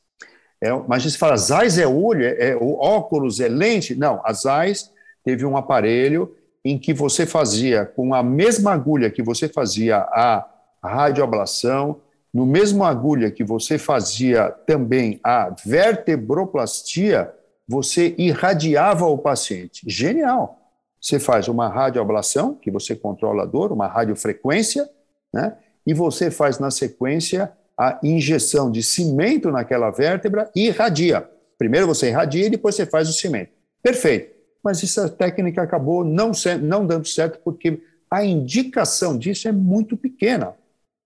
É, 0.62 0.72
mas 0.88 1.04
se 1.04 1.18
fala 1.18 1.38
ZAIS 1.38 1.78
é 1.78 1.88
olho, 1.88 2.26
é, 2.26 2.50
é 2.50 2.56
óculos, 2.56 3.40
é 3.40 3.48
lente? 3.48 3.96
Não, 3.96 4.22
a 4.26 4.34
ZAIS 4.34 4.92
teve 5.26 5.44
um 5.46 5.58
aparelho 5.58 6.34
em 6.64 6.78
que 6.78 6.94
você 6.94 7.26
fazia, 7.26 7.86
com 7.86 8.14
a 8.14 8.24
mesma 8.24 8.72
agulha 8.72 9.10
que 9.10 9.22
você 9.22 9.50
fazia 9.50 9.98
a 9.98 10.48
radioablação, 10.84 12.00
no 12.34 12.46
mesmo 12.46 12.84
agulha 12.84 13.32
que 13.32 13.44
você 13.44 13.78
fazia 13.78 14.50
também 14.66 15.20
a 15.24 15.56
vertebroplastia, 15.66 17.34
você 17.68 18.14
irradiava 18.18 19.06
o 19.06 19.18
paciente. 19.18 19.82
Genial! 19.88 20.60
Você 21.02 21.20
faz 21.20 21.48
uma 21.48 21.70
radioablação, 21.70 22.56
que 22.56 22.72
você 22.72 22.96
controla 22.96 23.44
a 23.44 23.46
dor, 23.46 23.72
uma 23.72 23.88
radiofrequência, 23.88 24.90
né? 25.34 25.56
e 25.86 25.94
você 25.94 26.32
faz 26.32 26.60
na 26.60 26.72
sequência 26.72 27.52
a 27.78 28.00
injeção 28.04 28.72
de 28.72 28.82
cimento 28.82 29.52
naquela 29.52 29.92
vértebra 29.92 30.50
e 30.56 30.68
irradia. 30.68 31.30
Primeiro 31.58 31.88
você 31.88 32.10
irradia 32.10 32.48
e 32.48 32.50
depois 32.50 32.76
você 32.76 32.86
faz 32.86 33.08
o 33.08 33.14
cimento. 33.14 33.52
Perfeito. 33.84 34.35
Mas 34.66 34.84
essa 34.84 35.08
técnica 35.08 35.62
acabou 35.62 36.04
não, 36.04 36.32
não 36.60 36.88
dando 36.88 37.08
certo 37.08 37.40
porque 37.44 37.84
a 38.10 38.26
indicação 38.26 39.16
disso 39.16 39.48
é 39.48 39.52
muito 39.52 39.96
pequena. 39.96 40.56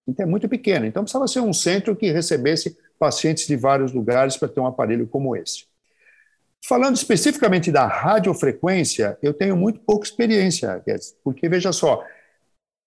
Então, 0.07 0.25
é 0.25 0.29
muito 0.29 0.47
pequena. 0.47 0.87
Então, 0.87 1.03
precisava 1.03 1.27
ser 1.27 1.41
um 1.41 1.51
centro 1.51 1.93
que 1.93 2.09
recebesse 2.09 2.77
pacientes 2.97 3.45
de 3.45 3.57
vários 3.57 3.91
lugares 3.91 4.37
para 4.37 4.47
ter 4.47 4.61
um 4.61 4.65
aparelho 4.65 5.05
como 5.07 5.35
esse. 5.35 5.65
Falando 6.65 6.95
especificamente 6.95 7.69
da 7.69 7.85
radiofrequência, 7.85 9.17
eu 9.21 9.33
tenho 9.33 9.57
muito 9.57 9.81
pouca 9.81 10.05
experiência, 10.05 10.81
porque 11.21 11.49
veja 11.49 11.73
só, 11.73 12.01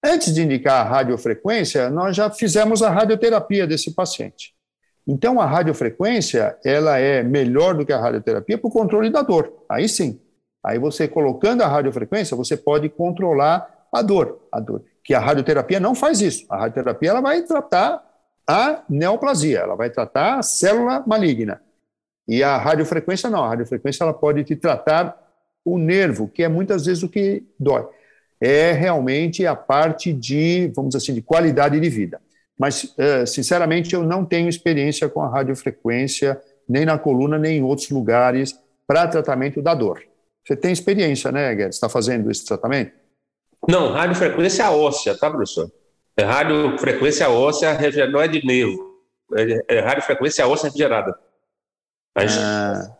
antes 0.02 0.32
de 0.32 0.42
indicar 0.42 0.86
a 0.86 0.88
radiofrequência, 0.88 1.90
nós 1.90 2.16
já 2.16 2.30
fizemos 2.30 2.82
a 2.82 2.90
radioterapia 2.90 3.66
desse 3.66 3.92
paciente. 3.94 4.54
Então, 5.06 5.38
a 5.38 5.44
radiofrequência, 5.44 6.56
ela 6.64 6.98
é 6.98 7.22
melhor 7.22 7.74
do 7.74 7.84
que 7.84 7.92
a 7.92 8.00
radioterapia 8.00 8.56
para 8.56 8.68
o 8.68 8.72
controle 8.72 9.10
da 9.10 9.20
dor. 9.20 9.64
Aí 9.68 9.86
sim. 9.86 10.18
Aí 10.64 10.78
você 10.78 11.08
colocando 11.08 11.62
a 11.62 11.66
radiofrequência, 11.66 12.36
você 12.36 12.56
pode 12.56 12.88
controlar 12.88 13.86
a 13.92 14.00
dor, 14.00 14.40
a 14.50 14.60
dor. 14.60 14.84
Que 15.02 15.14
a 15.14 15.18
radioterapia 15.18 15.80
não 15.80 15.94
faz 15.94 16.20
isso. 16.20 16.46
A 16.48 16.56
radioterapia 16.56 17.10
ela 17.10 17.20
vai 17.20 17.42
tratar 17.42 18.02
a 18.46 18.82
neoplasia, 18.88 19.60
ela 19.60 19.74
vai 19.74 19.90
tratar 19.90 20.38
a 20.38 20.42
célula 20.42 21.02
maligna. 21.06 21.60
E 22.26 22.42
a 22.42 22.56
radiofrequência 22.56 23.28
não, 23.28 23.42
a 23.42 23.48
radiofrequência 23.48 24.04
ela 24.04 24.14
pode 24.14 24.44
te 24.44 24.54
tratar 24.54 25.18
o 25.64 25.78
nervo, 25.78 26.28
que 26.28 26.42
é 26.42 26.48
muitas 26.48 26.86
vezes 26.86 27.02
o 27.02 27.08
que 27.08 27.44
dói. 27.58 27.86
É 28.40 28.72
realmente 28.72 29.46
a 29.46 29.54
parte 29.54 30.12
de, 30.12 30.72
vamos 30.74 30.90
dizer 30.90 31.04
assim, 31.04 31.14
de 31.14 31.22
qualidade 31.22 31.78
de 31.78 31.88
vida. 31.88 32.20
Mas, 32.58 32.94
eh, 32.98 33.26
sinceramente, 33.26 33.94
eu 33.94 34.02
não 34.02 34.24
tenho 34.24 34.48
experiência 34.48 35.08
com 35.08 35.22
a 35.22 35.28
radiofrequência, 35.28 36.40
nem 36.68 36.84
na 36.84 36.98
coluna, 36.98 37.38
nem 37.38 37.58
em 37.58 37.62
outros 37.62 37.90
lugares, 37.90 38.58
para 38.86 39.06
tratamento 39.06 39.62
da 39.62 39.74
dor. 39.74 40.02
Você 40.44 40.56
tem 40.56 40.72
experiência, 40.72 41.30
né, 41.30 41.54
Guedes? 41.54 41.76
Está 41.76 41.88
fazendo 41.88 42.30
esse 42.30 42.44
tratamento? 42.44 42.92
Não, 43.68 43.92
radiofrequência 43.92 44.70
óssea, 44.70 45.16
tá, 45.16 45.30
professor? 45.30 45.70
É 46.16 46.24
radiofrequência 46.24 47.30
óssea, 47.30 47.78
não 48.10 48.20
é 48.20 48.28
de 48.28 48.44
nervo. 48.44 48.92
É, 49.34 49.76
é 49.76 49.80
radiofrequência 49.80 50.46
óssea 50.46 50.66
refrigerada. 50.66 51.16
Ah, 52.16 52.92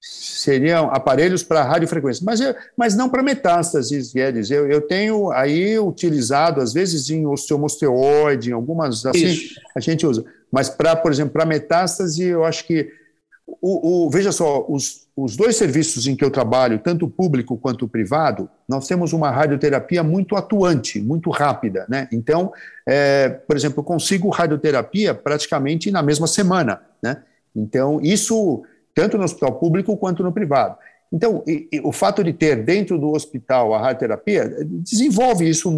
seriam 0.00 0.90
aparelhos 0.92 1.42
para 1.42 1.64
radiofrequência, 1.64 2.24
mas, 2.24 2.40
eu, 2.40 2.54
mas 2.76 2.94
não 2.94 3.08
para 3.08 3.22
metástases, 3.22 4.12
Guedes. 4.12 4.50
Eu, 4.50 4.70
eu 4.70 4.80
tenho 4.80 5.30
aí 5.32 5.78
utilizado, 5.78 6.60
às 6.60 6.72
vezes, 6.72 7.10
em 7.10 7.26
osteomosteoide, 7.26 8.50
em 8.50 8.52
algumas 8.52 9.04
assim, 9.06 9.26
Isso. 9.26 9.60
a 9.74 9.80
gente 9.80 10.06
usa. 10.06 10.24
Mas, 10.52 10.68
para, 10.68 10.94
por 10.94 11.10
exemplo, 11.10 11.32
para 11.32 11.46
metástase, 11.46 12.24
eu 12.24 12.44
acho 12.44 12.64
que. 12.64 12.90
O, 13.60 14.06
o, 14.06 14.10
veja 14.10 14.30
só, 14.30 14.64
os, 14.68 15.08
os 15.16 15.36
dois 15.36 15.56
serviços 15.56 16.06
em 16.06 16.14
que 16.14 16.24
eu 16.24 16.30
trabalho, 16.30 16.78
tanto 16.78 17.06
o 17.06 17.10
público 17.10 17.56
quanto 17.56 17.86
o 17.86 17.88
privado, 17.88 18.48
nós 18.68 18.86
temos 18.86 19.12
uma 19.12 19.30
radioterapia 19.30 20.02
muito 20.02 20.36
atuante, 20.36 21.00
muito 21.00 21.30
rápida. 21.30 21.86
Né? 21.88 22.08
Então, 22.12 22.52
é, 22.86 23.28
por 23.28 23.56
exemplo, 23.56 23.80
eu 23.80 23.84
consigo 23.84 24.28
radioterapia 24.28 25.14
praticamente 25.14 25.90
na 25.90 26.02
mesma 26.02 26.26
semana. 26.26 26.82
Né? 27.02 27.22
Então, 27.56 28.00
isso 28.02 28.62
tanto 28.94 29.16
no 29.16 29.24
hospital 29.24 29.52
público 29.58 29.96
quanto 29.96 30.22
no 30.22 30.32
privado. 30.32 30.76
Então, 31.12 31.42
e, 31.46 31.68
e, 31.72 31.80
o 31.80 31.90
fato 31.90 32.22
de 32.22 32.32
ter 32.32 32.64
dentro 32.64 32.98
do 32.98 33.12
hospital 33.12 33.72
a 33.74 33.78
radioterapia 33.78 34.48
desenvolve 34.64 35.48
isso 35.48 35.70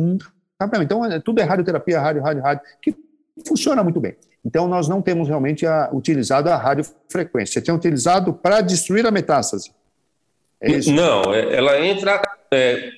rapidamente. 0.60 0.92
Então, 0.92 1.04
é, 1.04 1.20
tudo 1.20 1.40
é 1.40 1.44
radioterapia, 1.44 2.00
rádio, 2.00 2.22
rádio, 2.22 2.42
rádio, 2.42 2.62
que 2.82 2.94
funciona 3.46 3.82
muito 3.84 4.00
bem. 4.00 4.16
Então, 4.44 4.66
nós 4.66 4.88
não 4.88 5.02
temos 5.02 5.28
realmente 5.28 5.66
a, 5.66 5.90
utilizado 5.92 6.48
a 6.48 6.56
radiofrequência. 6.56 7.54
Você 7.54 7.62
tem 7.62 7.74
utilizado 7.74 8.32
para 8.32 8.60
destruir 8.60 9.06
a 9.06 9.10
metástase. 9.10 9.70
É 10.60 10.70
isso? 10.72 10.92
Não, 10.92 11.34
é, 11.34 11.54
ela 11.54 11.80
entra. 11.80 12.20
É, 12.50 12.90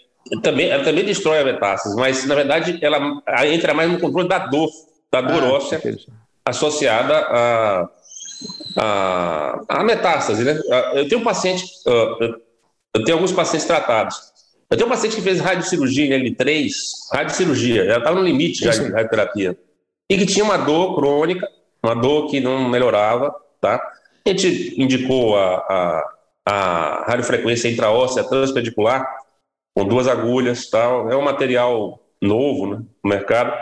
também, 0.42 0.68
ela 0.68 0.84
também 0.84 1.04
destrói 1.04 1.40
a 1.40 1.44
metástase, 1.44 1.96
mas, 1.96 2.24
na 2.26 2.34
verdade, 2.34 2.78
ela 2.80 3.20
entra 3.46 3.74
mais 3.74 3.90
no 3.90 3.98
controle 3.98 4.28
da 4.28 4.38
dor, 4.46 4.68
da 5.10 5.20
dor 5.20 5.42
ah, 5.42 5.52
óssea 5.54 5.80
associada 6.46 7.18
a 7.28 7.88
a, 8.76 9.60
a 9.68 9.84
metástase, 9.84 10.44
né? 10.44 10.58
Eu 10.94 11.08
tenho 11.08 11.20
um 11.20 11.24
paciente, 11.24 11.64
eu 11.86 13.04
tenho 13.04 13.16
alguns 13.16 13.32
pacientes 13.32 13.66
tratados. 13.66 14.16
Eu 14.70 14.76
tenho 14.76 14.86
um 14.86 14.90
paciente 14.90 15.16
que 15.16 15.22
fez 15.22 15.40
radiocirurgia 15.40 16.16
em 16.16 16.34
L3, 16.34 16.70
radiocirurgia, 17.12 17.86
já 17.86 17.98
estava 17.98 18.18
no 18.18 18.24
limite 18.24 18.64
já 18.64 18.70
de 18.70 18.90
radioterapia, 18.90 19.56
e 20.12 20.18
que 20.18 20.26
tinha 20.26 20.44
uma 20.44 20.58
dor 20.58 20.94
crônica, 20.94 21.48
uma 21.82 21.94
dor 21.94 22.28
que 22.28 22.38
não 22.38 22.68
melhorava, 22.68 23.34
tá? 23.60 23.82
A 24.26 24.28
gente 24.28 24.80
indicou 24.80 25.36
a, 25.36 25.56
a, 25.56 26.12
a 26.46 27.04
radiofrequência 27.08 27.68
intraóssea 27.68 28.22
transpedicular, 28.22 29.06
com 29.74 29.86
duas 29.86 30.06
agulhas, 30.06 30.68
tal. 30.68 31.10
É 31.10 31.16
um 31.16 31.22
material 31.22 31.98
novo 32.20 32.66
né, 32.66 32.82
no 33.02 33.10
mercado 33.10 33.56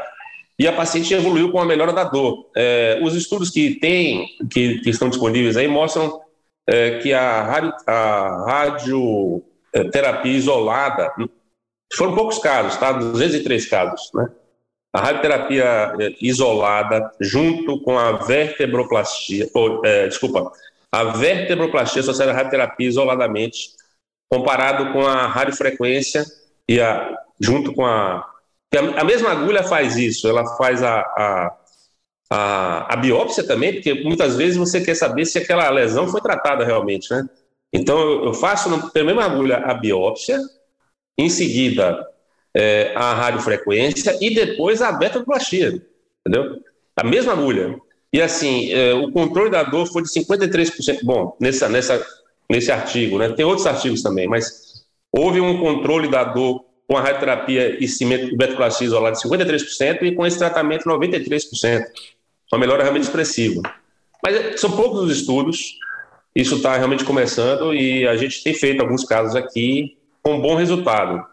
e 0.59 0.67
a 0.67 0.73
paciente 0.73 1.15
evoluiu 1.15 1.53
com 1.53 1.61
a 1.61 1.65
melhora 1.65 1.93
da 1.93 2.03
dor. 2.03 2.51
É, 2.57 2.99
os 3.01 3.15
estudos 3.15 3.49
que 3.49 3.77
tem, 3.79 4.27
que, 4.51 4.81
que, 4.81 4.91
estão 4.91 5.09
disponíveis 5.09 5.57
aí, 5.57 5.69
mostram 5.69 6.21
é, 6.69 6.99
que 6.99 7.15
a, 7.15 7.43
radio, 7.43 7.73
a 7.87 8.45
radioterapia 8.47 10.33
isolada, 10.33 11.15
foram 11.95 12.17
poucos 12.17 12.39
casos, 12.39 12.77
tá? 12.77 12.91
203 12.91 13.67
casos, 13.67 14.11
né? 14.13 14.29
A 14.93 15.01
radioterapia 15.01 15.95
é, 16.01 16.15
isolada, 16.21 17.13
junto 17.21 17.81
com 17.81 17.99
a 17.99 18.13
vertebroplastia, 18.13 19.49
ou, 19.55 19.85
é, 19.85 20.09
desculpa, 20.09 20.51
a 20.91 21.05
vertebroplastia 21.05 22.01
associada 22.01 22.33
à 22.33 22.35
radioterapia 22.35 22.89
isoladamente, 22.89 23.71
comparado 24.29 24.93
com 24.93 25.07
a 25.07 25.27
radiofrequência 25.27 26.25
e 26.69 26.81
a, 26.81 27.17
junto 27.41 27.73
com 27.73 27.85
a 27.87 28.27
a, 28.97 29.05
mesma 29.05 29.31
agulha 29.33 29.65
faz 29.65 29.97
isso, 29.97 30.29
ela 30.29 30.47
faz 30.57 30.83
a, 30.83 31.01
a, 31.01 31.57
a, 32.31 32.95
a, 32.95 32.97
biópsia 32.97 33.45
também, 33.45 33.75
porque 33.75 33.95
muitas 33.95 34.37
vezes 34.37 34.57
você 34.57 34.81
quer 34.81 34.95
saber 34.95 35.25
se 35.25 35.39
aquela 35.39 35.69
lesão 35.71 36.07
foi 36.07 36.21
tratada 36.21 36.65
realmente, 36.65 37.11
né? 37.11 37.29
Então, 37.73 38.25
eu, 38.25 38.35
faço 38.35 38.91
pela 38.93 39.07
mesma 39.07 39.25
agulha 39.25 39.59
a 39.59 39.75
biópsia, 39.75 40.39
em 41.19 41.29
seguida 41.29 42.07
é, 42.57 42.93
a 42.95 43.15
radiofrequência 43.15 44.17
e 44.21 44.35
depois 44.35 44.83
a 44.83 44.93
betaplastia, 44.93 45.83
entendeu? 46.27 46.61
A 46.97 47.05
mesma 47.05 47.33
agulha. 47.33 47.79
E 48.13 48.21
assim, 48.21 48.73
é, 48.73 48.93
o 48.93 49.11
controle 49.13 49.51
da 49.51 49.63
dor 49.63 49.87
foi 49.87 50.03
de 50.03 50.09
53%. 50.09 51.01
Bom, 51.03 51.37
nessa, 51.41 51.69
nessa, 51.69 52.05
nesse 52.49 52.73
artigo, 52.73 53.19
né? 53.19 53.29
Tem 53.31 53.45
outros 53.45 53.67
artigos 53.67 54.03
também, 54.03 54.27
mas 54.27 54.85
houve 55.13 55.41
um 55.41 55.61
controle 55.61 56.09
da 56.09 56.25
dor 56.25 56.65
com 56.89 56.97
a 56.97 57.01
radioterapia 57.01 57.83
e 57.83 57.87
cimento 57.87 58.37
betoclastia 58.37 58.87
isolado 58.87 59.17
de 59.17 59.23
53% 59.23 60.03
e 60.03 60.13
com 60.13 60.27
esse 60.27 60.39
tratamento 60.39 60.89
93%. 60.89 61.85
Uma 62.53 62.59
melhora 62.59 62.83
realmente 62.83 63.05
expressiva. 63.05 63.63
Mas 64.23 64.35
é, 64.35 64.57
são 64.57 64.73
poucos 64.73 65.03
os 65.03 65.17
estudos, 65.17 65.79
isso 66.35 66.57
está 66.57 66.77
realmente 66.77 67.05
começando 67.05 67.73
e 67.73 68.07
a 68.09 68.17
gente 68.17 68.43
tem 68.43 68.53
feito 68.55 68.81
alguns 68.81 69.05
casos 69.05 69.37
aqui 69.37 69.97
com 70.21 70.41
bom 70.41 70.57
resultado. 70.57 71.25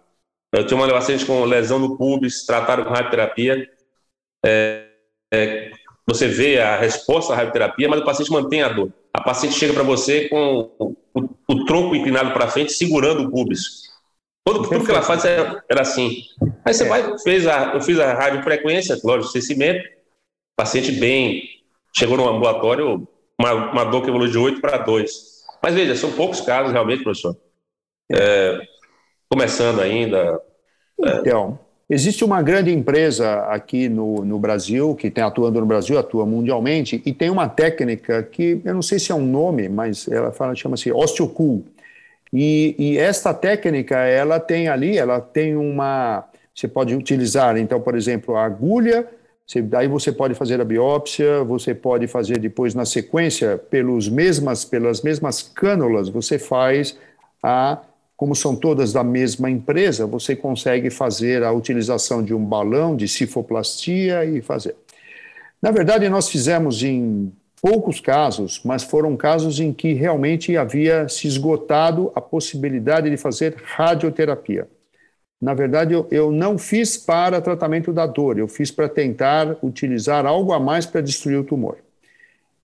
Eu 0.54 0.66
tenho 0.66 0.82
uma 0.82 0.90
paciente 0.90 1.26
com 1.26 1.44
lesão 1.44 1.78
no 1.80 1.98
pubis, 1.98 2.46
tratado 2.46 2.86
com 2.86 2.92
radioterapia. 2.92 3.70
É, 4.46 4.88
é, 5.34 5.72
você 6.08 6.28
vê 6.28 6.60
a 6.60 6.78
resposta 6.78 7.34
à 7.34 7.36
radioterapia, 7.36 7.90
mas 7.90 8.00
o 8.00 8.06
paciente 8.06 8.32
mantém 8.32 8.62
a 8.62 8.70
dor. 8.70 8.92
A 9.14 9.22
paciente 9.22 9.56
chega 9.56 9.74
para 9.74 9.84
você 9.84 10.30
com 10.30 10.72
o, 10.80 10.96
o, 11.14 11.30
o 11.50 11.66
tronco 11.66 11.96
inclinado 11.96 12.32
para 12.32 12.48
frente, 12.48 12.72
segurando 12.72 13.24
o 13.24 13.32
pubis. 13.32 13.88
Tudo, 14.46 14.70
tudo 14.70 14.86
que 14.86 14.92
ela 14.92 15.02
faz 15.02 15.26
era, 15.26 15.62
era 15.70 15.82
assim. 15.82 16.24
Aí 16.64 16.74
você 16.74 16.86
é. 16.86 16.88
vai, 16.88 17.20
fez 17.20 17.46
a, 17.46 17.74
eu 17.74 17.82
fiz 17.82 18.00
a 18.00 18.14
radiofrequência, 18.14 18.98
lógico, 19.04 19.32
cessimento, 19.32 19.84
paciente 20.56 20.92
bem, 20.94 21.44
chegou 21.94 22.16
no 22.16 22.30
ambulatório, 22.30 23.06
uma, 23.38 23.54
uma 23.72 23.84
dor 23.84 24.02
que 24.02 24.10
evoluiu 24.10 24.32
de 24.32 24.38
8 24.38 24.62
para 24.62 24.78
2. 24.78 25.12
Mas 25.62 25.76
veja, 25.76 25.96
são 25.96 26.14
poucos 26.14 26.40
casos 26.40 26.72
realmente, 26.72 27.04
professor. 27.04 27.36
É, 28.10 28.62
começando 29.30 29.82
ainda. 29.82 30.40
É. 31.04 31.20
Então, 31.20 31.60
existe 31.90 32.24
uma 32.24 32.42
grande 32.42 32.72
empresa 32.72 33.42
aqui 33.44 33.88
no, 33.88 34.26
no 34.26 34.40
Brasil, 34.40 34.96
que 34.96 35.10
tem 35.10 35.24
atuando 35.24 35.60
no 35.60 35.66
Brasil, 35.66 35.98
atua 35.98 36.26
mundialmente, 36.26 37.02
e 37.06 37.14
tem 37.14 37.30
uma 37.30 37.48
técnica 37.48 38.24
que, 38.24 38.62
eu 38.64 38.74
não 38.74 38.82
sei 38.82 39.00
se 39.00 39.12
é 39.12 39.16
um 39.16 39.26
nome, 39.26 39.70
mas 39.70 40.08
ela 40.08 40.32
fala, 40.32 40.56
chama-se 40.56 40.92
osteocool. 40.92 41.64
E, 42.34 42.76
e, 42.78 42.98
esta 42.98 43.34
técnica, 43.34 43.98
ela 43.98 44.40
tem 44.40 44.68
ali, 44.68 44.98
ela 44.98 45.22
tem 45.22 45.56
uma. 45.56 46.26
Você 46.54 46.68
pode 46.68 46.96
utilizar, 46.96 47.58
então, 47.58 47.80
por 47.80 47.96
exemplo, 47.96 48.36
a 48.36 48.44
agulha 48.44 49.08
Você, 49.46 49.64
aí 49.74 49.88
você 49.88 50.12
pode 50.12 50.34
fazer 50.34 50.60
a 50.60 50.66
biópsia, 50.66 51.44
você 51.44 51.74
pode 51.74 52.08
fazer 52.08 52.40
depois 52.40 52.76
na 52.76 52.86
sequência 52.86 53.58
pelos 53.58 54.10
mesmas 54.10 54.66
pelas 54.66 55.02
mesmas 55.02 55.42
cânulas, 55.42 56.10
você 56.10 56.38
faz 56.38 56.98
a 57.42 57.78
como 58.18 58.36
são 58.36 58.56
todas 58.56 58.92
da 58.92 59.04
mesma 59.04 59.48
empresa, 59.48 60.08
você 60.08 60.36
consegue 60.36 60.90
fazer 60.90 61.44
a 61.44 61.52
utilização 61.52 62.24
de 62.24 62.34
um 62.34 62.44
balão 62.44 62.96
de 62.96 63.08
cifoplastia 63.08 64.26
e 64.26 64.42
fazer. 64.42 64.76
Na 65.62 65.70
verdade, 65.70 66.10
nós 66.10 66.28
fizemos 66.28 66.82
em 66.82 67.32
poucos 67.62 68.00
casos, 68.00 68.60
mas 68.66 68.84
foram 68.84 69.16
casos 69.16 69.60
em 69.60 69.72
que 69.72 69.94
realmente 69.94 70.58
havia 70.58 71.08
se 71.08 71.28
esgotado 71.28 72.12
a 72.16 72.22
possibilidade 72.22 73.08
de 73.08 73.18
fazer 73.18 73.56
radioterapia. 73.64 74.68
Na 75.40 75.54
verdade, 75.54 75.94
eu, 75.94 76.08
eu 76.10 76.32
não 76.32 76.58
fiz 76.58 76.98
para 76.98 77.40
tratamento 77.40 77.94
da 77.94 78.08
dor, 78.08 78.40
eu 78.40 78.48
fiz 78.48 78.72
para 78.72 78.90
tentar 78.90 79.58
utilizar 79.62 80.26
algo 80.26 80.54
a 80.54 80.60
mais 80.60 80.88
para 80.88 81.02
destruir 81.02 81.38
o 81.38 81.44
tumor. 81.44 81.78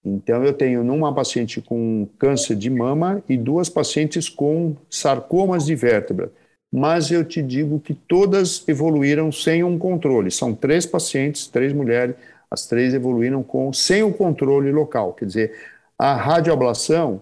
Então, 0.06 0.44
eu 0.44 0.54
tenho 0.54 0.84
numa 0.84 1.14
paciente 1.14 1.62
com 1.62 2.08
câncer 2.20 2.56
de 2.56 2.70
mama 2.70 3.24
e 3.28 3.38
duas 3.38 3.70
pacientes 3.70 4.28
com 4.28 4.76
sarcomas 4.90 5.66
de 5.66 5.76
vértebra. 5.76 6.32
Mas 6.72 7.12
eu 7.12 7.24
te 7.24 7.42
digo 7.42 7.80
que 7.80 7.94
todas 7.94 8.68
evoluíram 8.68 9.32
sem 9.32 9.64
um 9.64 9.78
controle. 9.78 10.32
São 10.32 10.54
três 10.54 10.86
pacientes, 10.86 11.48
três 11.48 11.72
mulheres, 11.72 12.16
as 12.50 12.66
três 12.66 12.94
evoluíram 12.94 13.42
com, 13.44 13.72
sem 13.72 14.04
o 14.04 14.14
controle 14.14 14.72
local. 14.72 15.14
Quer 15.14 15.26
dizer, 15.26 15.56
a 15.98 16.16
radioablação 16.16 17.22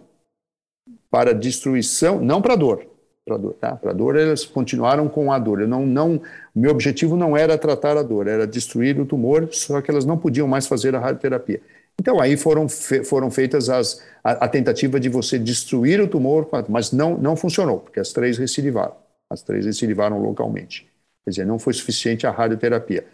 para 1.10 1.34
destruição, 1.34 2.20
não 2.22 2.42
para 2.42 2.56
dor, 2.56 2.88
para 3.26 3.38
dor, 3.38 3.54
tá? 3.54 3.76
Para 3.76 3.94
dor 3.94 4.16
elas 4.16 4.46
continuaram 4.46 5.08
com 5.08 5.32
a 5.32 5.38
dor. 5.38 5.62
Eu 5.62 5.68
não, 5.68 5.86
não, 5.86 6.22
meu 6.56 6.72
objetivo 6.72 7.16
não 7.16 7.36
era 7.36 7.58
tratar 7.58 7.98
a 7.98 8.04
dor, 8.04 8.28
era 8.28 8.48
destruir 8.48 9.00
o 9.00 9.06
tumor, 9.06 9.50
só 9.52 9.82
que 9.82 9.92
elas 9.92 10.06
não 10.06 10.18
podiam 10.18 10.48
mais 10.48 10.66
fazer 10.68 10.96
a 10.96 11.00
radioterapia. 11.00 11.62
Então, 12.00 12.20
aí 12.20 12.36
foram, 12.36 12.68
fe 12.68 13.04
foram 13.04 13.30
feitas 13.30 13.70
as, 13.70 14.02
a, 14.24 14.46
a, 14.46 14.48
tentativa 14.48 15.00
de 15.00 15.10
você 15.10 15.38
destruir 15.38 16.02
o 16.02 16.08
tumor, 16.08 16.50
mas 16.68 16.92
não, 16.92 17.18
não 17.18 17.36
funcionou, 17.36 17.80
porque 17.80 18.00
as 18.00 18.12
três 18.12 18.38
recidivaram. 18.38 18.96
As 19.30 19.42
três 19.42 19.66
recidivaram 19.66 20.20
localmente. 20.20 20.90
Quer 21.24 21.30
dizer, 21.30 21.46
não 21.46 21.60
foi 21.60 21.74
suficiente 21.74 22.26
a 22.26 22.32
radioterapia. 22.32 23.06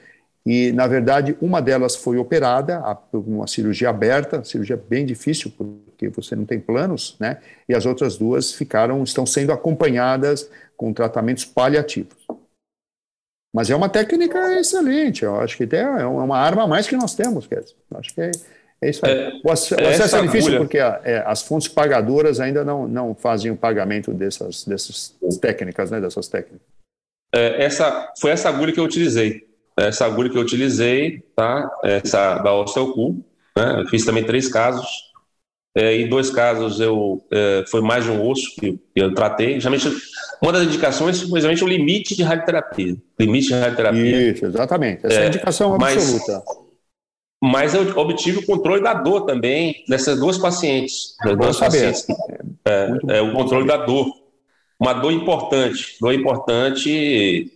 E, 0.46 0.72
na 0.72 0.88
verdade, 0.88 1.38
uma 1.42 1.62
delas 1.62 1.96
foi 1.98 2.18
operada, 2.18 2.82
uma 3.12 3.46
cirurgia 3.48 3.90
aberta, 3.90 4.46
cirurgia 4.46 4.78
bem 4.78 5.06
difícil, 5.06 5.52
porque 5.52 6.08
você 6.08 6.38
não 6.38 6.46
tem 6.46 6.58
planos, 6.58 7.18
né? 7.20 7.42
E 7.68 7.76
as 7.76 7.86
outras 7.86 8.18
duas 8.18 8.54
ficaram, 8.54 9.04
estão 9.04 9.26
sendo 9.26 9.52
acompanhadas 9.52 10.50
com 10.78 10.94
tratamentos 10.94 11.44
paliativos. 11.44 12.16
Mas 13.54 13.70
é 13.70 13.76
uma 13.76 13.90
técnica 13.90 14.58
excelente, 14.58 15.26
eu 15.26 15.38
acho 15.40 15.58
que 15.58 15.76
é 15.76 16.06
uma 16.06 16.38
arma 16.38 16.64
a 16.64 16.68
mais 16.68 16.88
que 16.88 16.96
nós 16.96 17.14
temos, 17.14 17.46
quer 17.46 17.62
dizer, 17.62 17.76
acho 17.96 18.14
que 18.14 18.22
é, 18.22 18.32
é 18.82 18.90
isso 18.90 19.06
aí. 19.06 19.12
É, 19.12 19.32
o 19.44 19.52
acesso 19.52 19.76
é 20.16 20.22
difícil 20.22 20.54
agulha... 20.54 20.60
porque 20.60 20.78
é, 20.78 21.24
as 21.26 21.42
fontes 21.42 21.68
pagadoras 21.68 22.40
ainda 22.40 22.64
não, 22.64 22.88
não 22.88 23.16
fazem 23.16 23.52
o 23.52 23.58
pagamento 23.58 24.14
dessas, 24.14 24.64
dessas 24.66 25.16
técnicas, 25.42 25.90
né, 25.90 26.00
dessas 26.00 26.28
técnicas. 26.28 26.68
É, 27.34 27.64
essa, 27.64 28.14
foi 28.20 28.32
essa 28.32 28.50
agulha 28.50 28.72
que 28.72 28.80
eu 28.80 28.84
utilizei. 28.84 29.48
Essa 29.76 30.06
agulha 30.06 30.30
que 30.30 30.38
eu 30.38 30.42
utilizei, 30.42 31.24
tá? 31.36 31.70
Essa 31.84 32.40
da 32.40 32.54
Osteocu, 32.54 33.24
né? 33.56 33.82
Eu 33.82 33.88
fiz 33.88 34.06
também 34.06 34.24
três 34.24 34.48
casos. 34.48 34.88
É, 35.76 35.96
em 35.96 36.10
dois 36.10 36.32
casos 36.32 36.80
eu 36.80 37.24
é, 37.32 37.64
foi 37.68 37.82
mais 37.82 38.04
de 38.04 38.10
um 38.10 38.28
osso 38.28 38.56
que, 38.60 38.80
eu 38.96 39.14
tratei. 39.14 39.60
Geralmente, 39.60 39.88
uma 40.42 40.52
das 40.52 40.64
indicações 40.64 41.22
foi 41.22 41.40
o 41.40 41.68
limite 41.68 42.16
de 42.16 42.24
radioterapia. 42.24 42.96
Limite 43.20 43.48
de 43.50 43.54
radioterapia. 43.54 44.32
Isso, 44.32 44.46
exatamente. 44.46 45.06
Essa 45.06 45.20
é 45.20 45.24
a 45.26 45.28
indicação 45.28 45.76
absoluta. 45.76 46.44
Mas, 46.46 46.67
mas 47.42 47.74
eu 47.74 47.98
obtive 47.98 48.40
o 48.40 48.46
controle 48.46 48.82
da 48.82 48.94
dor 48.94 49.22
também 49.26 49.84
nessas 49.88 50.20
duas 50.20 50.38
pacientes. 50.38 51.16
duas 51.38 51.60
pacientes. 51.60 52.06
É, 52.66 53.18
é, 53.18 53.22
o 53.22 53.34
controle 53.34 53.68
da 53.68 53.78
dor. 53.78 54.08
Uma 54.80 54.94
dor 54.94 55.12
importante, 55.12 55.98
dor 56.00 56.14
importante 56.14 57.52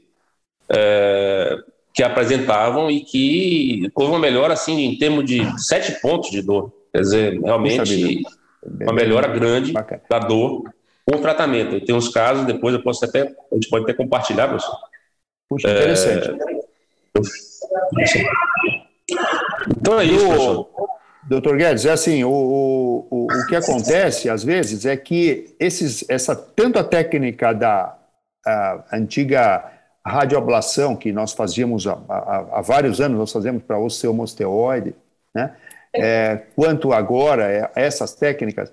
é, 0.69 1.57
que 1.93 2.01
apresentavam 2.01 2.89
e 2.89 3.01
que 3.01 3.91
houve 3.93 4.11
uma 4.11 4.19
melhora 4.19 4.53
assim 4.53 4.85
em 4.85 4.97
termos 4.97 5.25
de 5.25 5.41
sete 5.61 6.01
pontos 6.01 6.31
de 6.31 6.41
dor. 6.41 6.73
Quer 6.91 7.01
dizer, 7.01 7.39
realmente 7.39 8.23
uma 8.63 8.93
melhora 8.93 9.27
grande 9.27 9.73
da 10.09 10.19
dor 10.19 10.63
com 11.05 11.17
o 11.17 11.21
tratamento. 11.21 11.75
Eu 11.75 11.85
tenho 11.85 11.97
uns 11.97 12.09
casos, 12.09 12.45
depois 12.45 12.73
eu 12.73 12.81
posso 12.81 13.03
até, 13.05 13.21
a 13.21 13.55
gente 13.55 13.69
pode 13.69 13.83
até 13.83 13.93
compartilhar, 13.93 14.47
professor. 14.47 14.77
Puxa, 15.49 15.69
interessante. 15.69 16.29
É, 16.29 17.21
então 19.69 19.99
é 19.99 20.05
isso, 20.05 20.25
professor. 20.25 20.69
Doutor 21.27 21.55
Guedes, 21.55 21.85
é 21.85 21.91
assim, 21.91 22.23
o, 22.23 22.29
o, 22.29 23.07
o, 23.09 23.23
o, 23.25 23.47
que 23.47 23.55
acontece 23.55 24.29
às 24.29 24.43
vezes 24.43 24.85
é 24.85 24.97
que 24.97 25.55
esses, 25.59 26.03
essa 26.09 26.35
tanto 26.35 26.79
a 26.79 26.83
técnica 26.83 27.53
da 27.53 27.95
antiga 28.91 29.63
radioablação 30.05 30.95
que 30.95 31.11
nós 31.11 31.33
fazíamos 31.33 31.85
há, 31.85 31.97
há, 32.09 32.37
há, 32.53 32.61
vários 32.61 32.99
anos, 32.99 33.19
nós 33.19 33.31
fazemos 33.31 33.61
para 33.63 33.77
osteomosteoide, 33.77 34.95
né? 35.33 35.53
É, 35.93 36.43
quanto 36.55 36.93
agora 36.93 37.51
é, 37.51 37.69
essas 37.75 38.15
técnicas, 38.15 38.71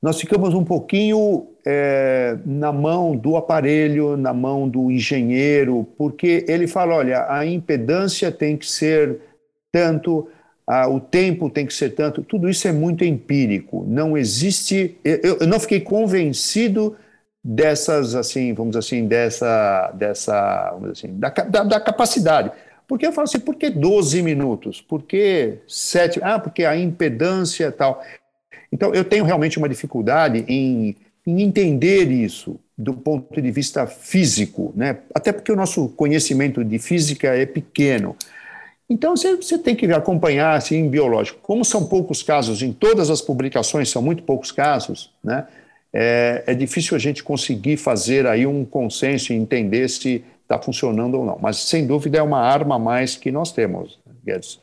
nós 0.00 0.20
ficamos 0.20 0.54
um 0.54 0.64
pouquinho 0.64 1.48
é, 1.66 2.38
na 2.46 2.72
mão 2.72 3.16
do 3.16 3.36
aparelho, 3.36 4.16
na 4.16 4.32
mão 4.32 4.68
do 4.68 4.90
engenheiro, 4.90 5.86
porque 5.98 6.44
ele 6.48 6.66
fala, 6.66 6.94
olha, 6.94 7.26
a 7.28 7.44
impedância 7.44 8.30
tem 8.32 8.56
que 8.56 8.68
ser 8.68 9.20
tanto, 9.72 10.28
ah, 10.66 10.88
o 10.88 11.00
tempo 11.00 11.50
tem 11.50 11.66
que 11.66 11.74
ser 11.74 11.90
tanto, 11.90 12.22
tudo 12.22 12.48
isso 12.48 12.68
é 12.68 12.72
muito 12.72 13.04
empírico. 13.04 13.84
Não 13.88 14.16
existe. 14.16 14.96
Eu, 15.02 15.38
eu 15.40 15.46
não 15.46 15.58
fiquei 15.58 15.80
convencido 15.80 16.96
dessas, 17.42 18.14
assim, 18.14 18.52
vamos 18.52 18.76
assim, 18.76 19.06
dessa, 19.08 19.90
dessa 19.92 20.70
vamos 20.72 20.92
dizer 20.92 21.06
assim, 21.06 21.18
da, 21.18 21.30
da, 21.30 21.64
da 21.64 21.80
capacidade. 21.80 22.52
Porque 22.86 23.06
eu 23.06 23.12
falo 23.12 23.24
assim, 23.24 23.40
por 23.40 23.56
que 23.56 23.70
12 23.70 24.22
minutos? 24.22 24.80
Por 24.80 25.02
que 25.02 25.58
7? 25.66 26.20
Ah, 26.22 26.38
porque 26.38 26.64
a 26.64 26.76
impedância 26.76 27.66
e 27.66 27.72
tal. 27.72 28.04
Então, 28.70 28.94
eu 28.94 29.04
tenho 29.04 29.24
realmente 29.24 29.58
uma 29.58 29.68
dificuldade 29.68 30.44
em, 30.46 30.96
em 31.26 31.42
entender 31.42 32.10
isso 32.10 32.58
do 32.76 32.94
ponto 32.94 33.40
de 33.40 33.50
vista 33.50 33.86
físico, 33.86 34.72
né? 34.74 34.98
até 35.14 35.30
porque 35.32 35.52
o 35.52 35.56
nosso 35.56 35.88
conhecimento 35.90 36.64
de 36.64 36.78
física 36.78 37.28
é 37.28 37.46
pequeno. 37.46 38.16
Então, 38.88 39.16
você, 39.16 39.58
tem 39.58 39.74
que 39.74 39.86
acompanhar 39.92 40.56
assim, 40.56 40.76
em 40.76 40.88
biológico. 40.88 41.38
Como 41.42 41.64
são 41.64 41.86
poucos 41.86 42.22
casos, 42.22 42.62
em 42.62 42.72
todas 42.72 43.10
as 43.10 43.22
publicações 43.22 43.88
são 43.88 44.02
muito 44.02 44.22
poucos 44.22 44.52
casos, 44.52 45.10
né? 45.22 45.46
É, 45.94 46.44
é 46.46 46.54
difícil 46.54 46.96
a 46.96 46.98
gente 46.98 47.22
conseguir 47.22 47.76
fazer 47.76 48.26
aí 48.26 48.46
um 48.46 48.64
consenso 48.64 49.32
e 49.32 49.36
entender 49.36 49.88
se 49.88 50.24
está 50.42 50.58
funcionando 50.58 51.18
ou 51.18 51.24
não. 51.24 51.38
Mas, 51.40 51.58
sem 51.58 51.86
dúvida, 51.86 52.18
é 52.18 52.22
uma 52.22 52.40
arma 52.40 52.76
a 52.76 52.78
mais 52.78 53.14
que 53.14 53.30
nós 53.30 53.52
temos, 53.52 53.98
Guedes. 54.24 54.58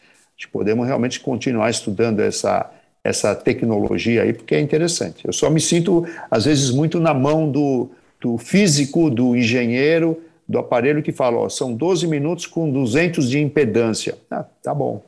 Podemos 0.51 0.88
realmente 0.88 1.19
continuar 1.19 1.69
estudando 1.69 2.21
essa, 2.21 2.71
essa 3.03 3.36
tecnologia 3.36 4.23
aí, 4.23 4.34
porque 4.34 4.55
é 4.55 4.60
interessante. 4.60 5.25
Eu 5.25 5.34
só 5.34 5.49
me 5.49 5.60
sinto, 5.60 6.08
às 6.32 6.45
vezes, 6.45 6.71
muito 6.71 6.99
na 6.99 7.13
mão 7.13 7.51
do, 7.51 7.89
do 8.21 8.38
físico, 8.38 9.10
do 9.10 9.36
engenheiro, 9.36 10.21
do 10.49 10.57
aparelho 10.57 11.03
que 11.03 11.12
fala, 11.12 11.38
ó, 11.38 11.47
são 11.47 11.71
12 11.75 12.07
minutos 12.07 12.47
com 12.47 12.71
200 12.71 13.29
de 13.29 13.39
impedância. 13.39 14.17
Ah, 14.31 14.43
tá 14.63 14.73
bom. 14.73 15.03